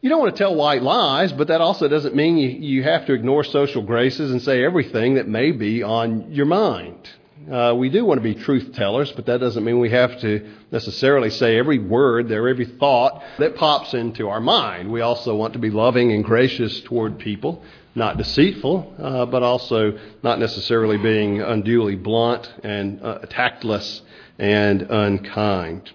you 0.01 0.09
don't 0.09 0.21
want 0.21 0.35
to 0.35 0.43
tell 0.43 0.55
white 0.55 0.83
lies, 0.83 1.31
but 1.33 1.49
that 1.49 1.61
also 1.61 1.89
doesn't 1.89 2.17
mean 2.17 2.39
you, 2.39 2.49
you 2.49 2.83
have 2.85 3.07
to 3.07 3.13
ignore 3.13 3.45
social 3.45 3.83
graces 3.83 4.31
and 4.31 4.41
say 4.41 4.65
everything 4.65 5.15
that 5.15 5.29
may 5.29 5.53
be 5.53 5.83
on 5.83 6.33
your 6.33 6.47
mind. 6.47 7.09
Uh, 7.49 7.75
we 7.75 7.89
do 7.89 8.05
want 8.05 8.19
to 8.19 8.23
be 8.23 8.35
truth 8.35 8.75
tellers, 8.75 9.11
but 9.13 9.27
that 9.27 9.41
doesn't 9.41 9.65
mean 9.65 9.79
we 9.79 9.91
have 9.91 10.21
to 10.21 10.47
necessarily 10.71 11.31
say 11.31 11.59
every 11.59 11.79
word 11.79 12.31
or 12.31 12.49
every 12.49 12.67
thought 12.67 13.23
that 13.39 13.57
pops 13.57 13.95
into 13.95 14.29
our 14.29 14.41
mind. 14.41 14.91
We 14.91 15.01
also 15.01 15.35
want 15.35 15.55
to 15.55 15.59
be 15.59 15.71
loving 15.71 16.13
and 16.13 16.23
gracious 16.23 16.81
toward 16.83 17.19
people, 17.19 17.63
not 17.95 18.19
deceitful, 18.19 18.95
uh, 18.99 19.27
but 19.27 19.43
also 19.43 19.99
not 20.23 20.39
necessarily 20.39 20.99
being 20.99 21.41
unduly 21.41 21.97
blunt 21.97 22.53
and 22.63 23.03
uh, 23.03 23.21
tactless 23.31 24.03
and 24.39 24.83
unkind. 24.83 25.91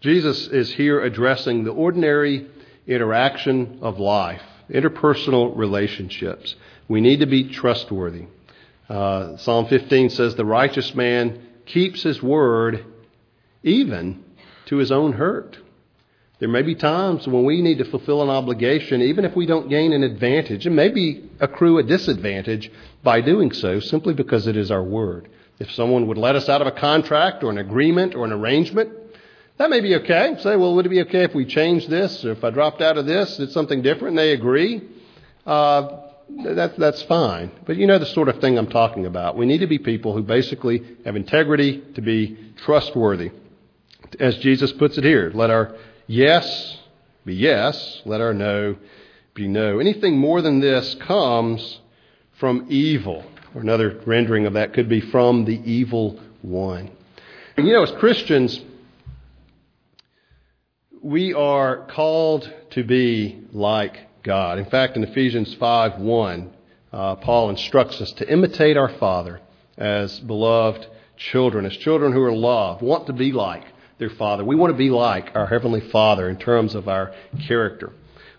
Jesus 0.00 0.48
is 0.48 0.72
here 0.72 1.00
addressing 1.00 1.64
the 1.64 1.70
ordinary 1.70 2.48
interaction 2.86 3.78
of 3.80 4.00
life, 4.00 4.42
interpersonal 4.68 5.56
relationships. 5.56 6.56
We 6.88 7.00
need 7.00 7.20
to 7.20 7.26
be 7.26 7.48
trustworthy. 7.50 8.26
Uh, 8.88 9.36
Psalm 9.38 9.66
15 9.66 10.10
says, 10.10 10.34
The 10.34 10.44
righteous 10.44 10.94
man 10.94 11.40
keeps 11.66 12.02
his 12.02 12.22
word 12.22 12.84
even 13.62 14.22
to 14.66 14.76
his 14.76 14.92
own 14.92 15.12
hurt. 15.12 15.56
There 16.40 16.48
may 16.48 16.62
be 16.62 16.74
times 16.74 17.26
when 17.26 17.44
we 17.44 17.62
need 17.62 17.78
to 17.78 17.84
fulfill 17.84 18.22
an 18.22 18.28
obligation, 18.28 19.00
even 19.00 19.24
if 19.24 19.34
we 19.34 19.46
don't 19.46 19.70
gain 19.70 19.92
an 19.92 20.02
advantage, 20.02 20.66
and 20.66 20.76
maybe 20.76 21.30
accrue 21.40 21.78
a 21.78 21.82
disadvantage 21.82 22.70
by 23.02 23.20
doing 23.20 23.52
so, 23.52 23.80
simply 23.80 24.14
because 24.14 24.46
it 24.46 24.56
is 24.56 24.70
our 24.70 24.82
word. 24.82 25.28
If 25.58 25.70
someone 25.70 26.08
would 26.08 26.18
let 26.18 26.34
us 26.34 26.48
out 26.48 26.60
of 26.60 26.66
a 26.66 26.72
contract 26.72 27.44
or 27.44 27.50
an 27.50 27.58
agreement 27.58 28.14
or 28.14 28.24
an 28.24 28.32
arrangement, 28.32 28.90
that 29.56 29.70
may 29.70 29.80
be 29.80 29.94
okay. 29.94 30.34
Say, 30.40 30.56
well, 30.56 30.74
would 30.74 30.86
it 30.86 30.90
be 30.90 31.02
okay 31.02 31.22
if 31.22 31.34
we 31.34 31.46
changed 31.46 31.88
this, 31.88 32.24
or 32.24 32.32
if 32.32 32.42
I 32.42 32.50
dropped 32.50 32.82
out 32.82 32.98
of 32.98 33.06
this, 33.06 33.36
did 33.36 33.52
something 33.52 33.80
different, 33.80 34.08
and 34.08 34.18
they 34.18 34.32
agree? 34.32 34.82
Uh, 35.46 36.00
that, 36.42 36.74
that's 36.78 37.02
fine. 37.02 37.50
But 37.66 37.76
you 37.76 37.86
know 37.86 37.98
the 37.98 38.06
sort 38.06 38.28
of 38.28 38.40
thing 38.40 38.58
I'm 38.58 38.68
talking 38.68 39.06
about. 39.06 39.36
We 39.36 39.46
need 39.46 39.58
to 39.58 39.66
be 39.66 39.78
people 39.78 40.14
who 40.14 40.22
basically 40.22 40.82
have 41.04 41.16
integrity 41.16 41.82
to 41.94 42.02
be 42.02 42.52
trustworthy. 42.64 43.30
As 44.18 44.36
Jesus 44.38 44.72
puts 44.72 44.98
it 44.98 45.04
here, 45.04 45.30
let 45.34 45.50
our 45.50 45.76
yes 46.06 46.78
be 47.24 47.34
yes, 47.34 48.02
let 48.04 48.20
our 48.20 48.34
no 48.34 48.76
be 49.34 49.48
no. 49.48 49.78
Anything 49.78 50.18
more 50.18 50.42
than 50.42 50.60
this 50.60 50.94
comes 50.96 51.80
from 52.38 52.66
evil. 52.68 53.24
Or 53.54 53.60
another 53.60 54.00
rendering 54.06 54.46
of 54.46 54.54
that 54.54 54.72
could 54.72 54.88
be 54.88 55.00
from 55.00 55.44
the 55.44 55.60
evil 55.64 56.20
one. 56.42 56.90
And 57.56 57.66
you 57.66 57.72
know, 57.72 57.82
as 57.82 57.90
Christians, 57.92 58.60
we 61.02 61.32
are 61.34 61.86
called 61.88 62.52
to 62.70 62.82
be 62.82 63.44
like 63.52 63.96
God. 64.24 64.58
In 64.58 64.64
fact, 64.64 64.96
in 64.96 65.04
Ephesians 65.04 65.54
5 65.54 66.00
1, 66.00 66.50
uh, 66.92 67.14
Paul 67.16 67.50
instructs 67.50 68.00
us 68.00 68.10
to 68.12 68.28
imitate 68.28 68.76
our 68.76 68.88
Father 68.88 69.40
as 69.76 70.18
beloved 70.20 70.86
children, 71.16 71.66
as 71.66 71.76
children 71.76 72.12
who 72.12 72.22
are 72.22 72.32
loved, 72.32 72.82
want 72.82 73.06
to 73.06 73.12
be 73.12 73.32
like 73.32 73.64
their 73.98 74.10
Father. 74.10 74.44
We 74.44 74.56
want 74.56 74.72
to 74.72 74.78
be 74.78 74.90
like 74.90 75.36
our 75.36 75.46
Heavenly 75.46 75.82
Father 75.90 76.28
in 76.28 76.38
terms 76.38 76.74
of 76.74 76.88
our 76.88 77.14
character. 77.46 77.92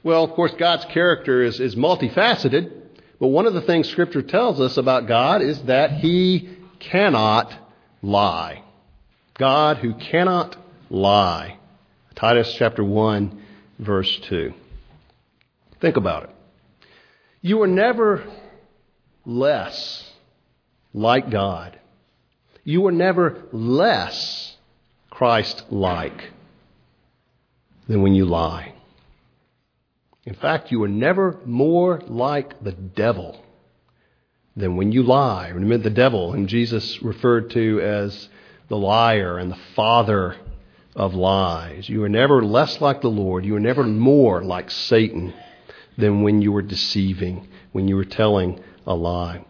Well, 0.04 0.24
of 0.24 0.32
course, 0.32 0.54
God's 0.58 0.86
character 0.86 1.44
is, 1.44 1.60
is 1.60 1.76
multifaceted, 1.76 2.72
but 3.20 3.28
one 3.28 3.46
of 3.46 3.54
the 3.54 3.62
things 3.62 3.88
Scripture 3.90 4.22
tells 4.22 4.60
us 4.60 4.78
about 4.78 5.08
God 5.08 5.42
is 5.42 5.62
that 5.64 5.92
He 5.92 6.58
cannot 6.80 7.54
lie. 8.02 8.64
God 9.38 9.78
who 9.78 9.94
cannot 9.94 10.58
lie. 10.90 11.58
Titus 12.16 12.56
chapter 12.58 12.84
1, 12.84 13.44
verse 13.80 14.20
2. 14.30 14.54
Think 15.86 15.98
about 15.98 16.24
it. 16.24 16.32
You 17.42 17.62
are 17.62 17.68
never 17.68 18.26
less 19.24 20.04
like 20.96 21.30
God. 21.30 21.80
You 22.64 22.88
are 22.88 22.92
never 22.92 23.44
less 23.52 24.58
Christ 25.12 25.66
like 25.70 26.32
than 27.88 28.02
when 28.02 28.16
you 28.16 28.26
lie. 28.26 28.74
In 30.24 30.34
fact, 30.34 30.72
you 30.72 30.82
are 30.82 30.88
never 30.88 31.40
more 31.46 32.02
like 32.08 32.64
the 32.64 32.72
devil 32.72 33.40
than 34.56 34.78
when 34.78 34.92
you 34.92 35.04
lie. 35.04 35.50
Remember 35.50 35.78
the 35.78 35.92
devil, 35.92 36.32
whom 36.32 36.48
Jesus 36.48 37.00
referred 37.04 37.52
to 37.52 37.80
as 37.80 38.28
the 38.70 38.78
liar 38.78 39.38
and 39.38 39.52
the 39.52 39.60
father 39.76 40.36
of 40.96 41.14
lies. 41.14 41.88
You 41.88 42.04
are 42.06 42.10
never 42.10 42.44
less 42.44 42.82
like 42.82 43.02
the 43.02 43.08
Lord. 43.10 43.46
You 43.46 43.56
are 43.56 43.60
never 43.60 43.84
more 43.84 44.44
like 44.44 44.72
Satan 44.72 45.32
than 45.98 46.22
when 46.22 46.42
you 46.42 46.52
were 46.52 46.62
deceiving, 46.62 47.48
when 47.72 47.88
you 47.88 47.96
were 47.96 48.06
telling 48.06 48.62
a 48.86 48.94
lie. 48.94 49.46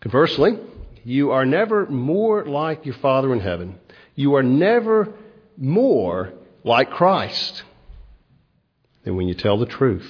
Conversely, 0.00 0.58
you 1.04 1.30
are 1.30 1.46
never 1.46 1.86
more 1.86 2.44
like 2.44 2.84
your 2.84 2.94
Father 2.96 3.32
in 3.32 3.40
heaven. 3.40 3.78
You 4.14 4.34
are 4.34 4.42
never 4.42 5.12
more 5.56 6.32
like 6.64 6.90
Christ 6.90 7.62
than 9.04 9.16
when 9.16 9.28
you 9.28 9.34
tell 9.34 9.58
the 9.58 9.66
truth. 9.66 10.08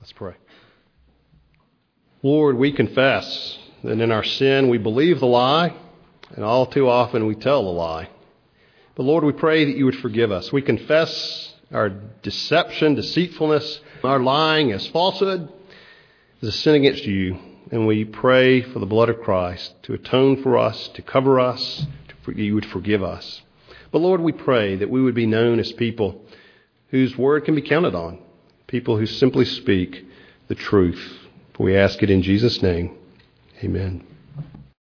Let's 0.00 0.12
pray. 0.12 0.34
Lord, 2.22 2.56
we 2.56 2.72
confess 2.72 3.58
that 3.82 4.00
in 4.00 4.12
our 4.12 4.24
sin 4.24 4.68
we 4.68 4.78
believe 4.78 5.18
the 5.18 5.26
lie, 5.26 5.74
and 6.34 6.44
all 6.44 6.66
too 6.66 6.88
often 6.88 7.26
we 7.26 7.34
tell 7.34 7.64
the 7.64 7.70
lie. 7.70 8.08
But 8.94 9.02
Lord, 9.04 9.24
we 9.24 9.32
pray 9.32 9.64
that 9.64 9.76
you 9.76 9.84
would 9.86 9.96
forgive 9.96 10.30
us. 10.30 10.52
We 10.52 10.62
confess 10.62 11.51
our 11.72 11.90
deception, 12.22 12.94
deceitfulness, 12.94 13.80
our 14.04 14.20
lying 14.20 14.72
as 14.72 14.86
falsehood 14.88 15.48
is 16.40 16.48
a 16.48 16.52
sin 16.52 16.74
against 16.74 17.04
you. 17.04 17.38
And 17.70 17.86
we 17.86 18.04
pray 18.04 18.60
for 18.60 18.78
the 18.78 18.86
blood 18.86 19.08
of 19.08 19.20
Christ 19.20 19.74
to 19.84 19.94
atone 19.94 20.42
for 20.42 20.58
us, 20.58 20.88
to 20.88 21.02
cover 21.02 21.40
us, 21.40 21.86
to, 22.24 22.32
you 22.32 22.54
would 22.54 22.66
forgive 22.66 23.02
us. 23.02 23.42
But 23.90 24.00
Lord, 24.00 24.20
we 24.20 24.32
pray 24.32 24.76
that 24.76 24.90
we 24.90 25.02
would 25.02 25.14
be 25.14 25.26
known 25.26 25.58
as 25.58 25.72
people 25.72 26.22
whose 26.88 27.16
word 27.16 27.44
can 27.44 27.54
be 27.54 27.62
counted 27.62 27.94
on, 27.94 28.18
people 28.66 28.98
who 28.98 29.06
simply 29.06 29.46
speak 29.46 30.04
the 30.48 30.54
truth. 30.54 31.18
We 31.58 31.76
ask 31.76 32.02
it 32.02 32.10
in 32.10 32.22
Jesus' 32.22 32.62
name. 32.62 32.96
Amen. 33.62 34.04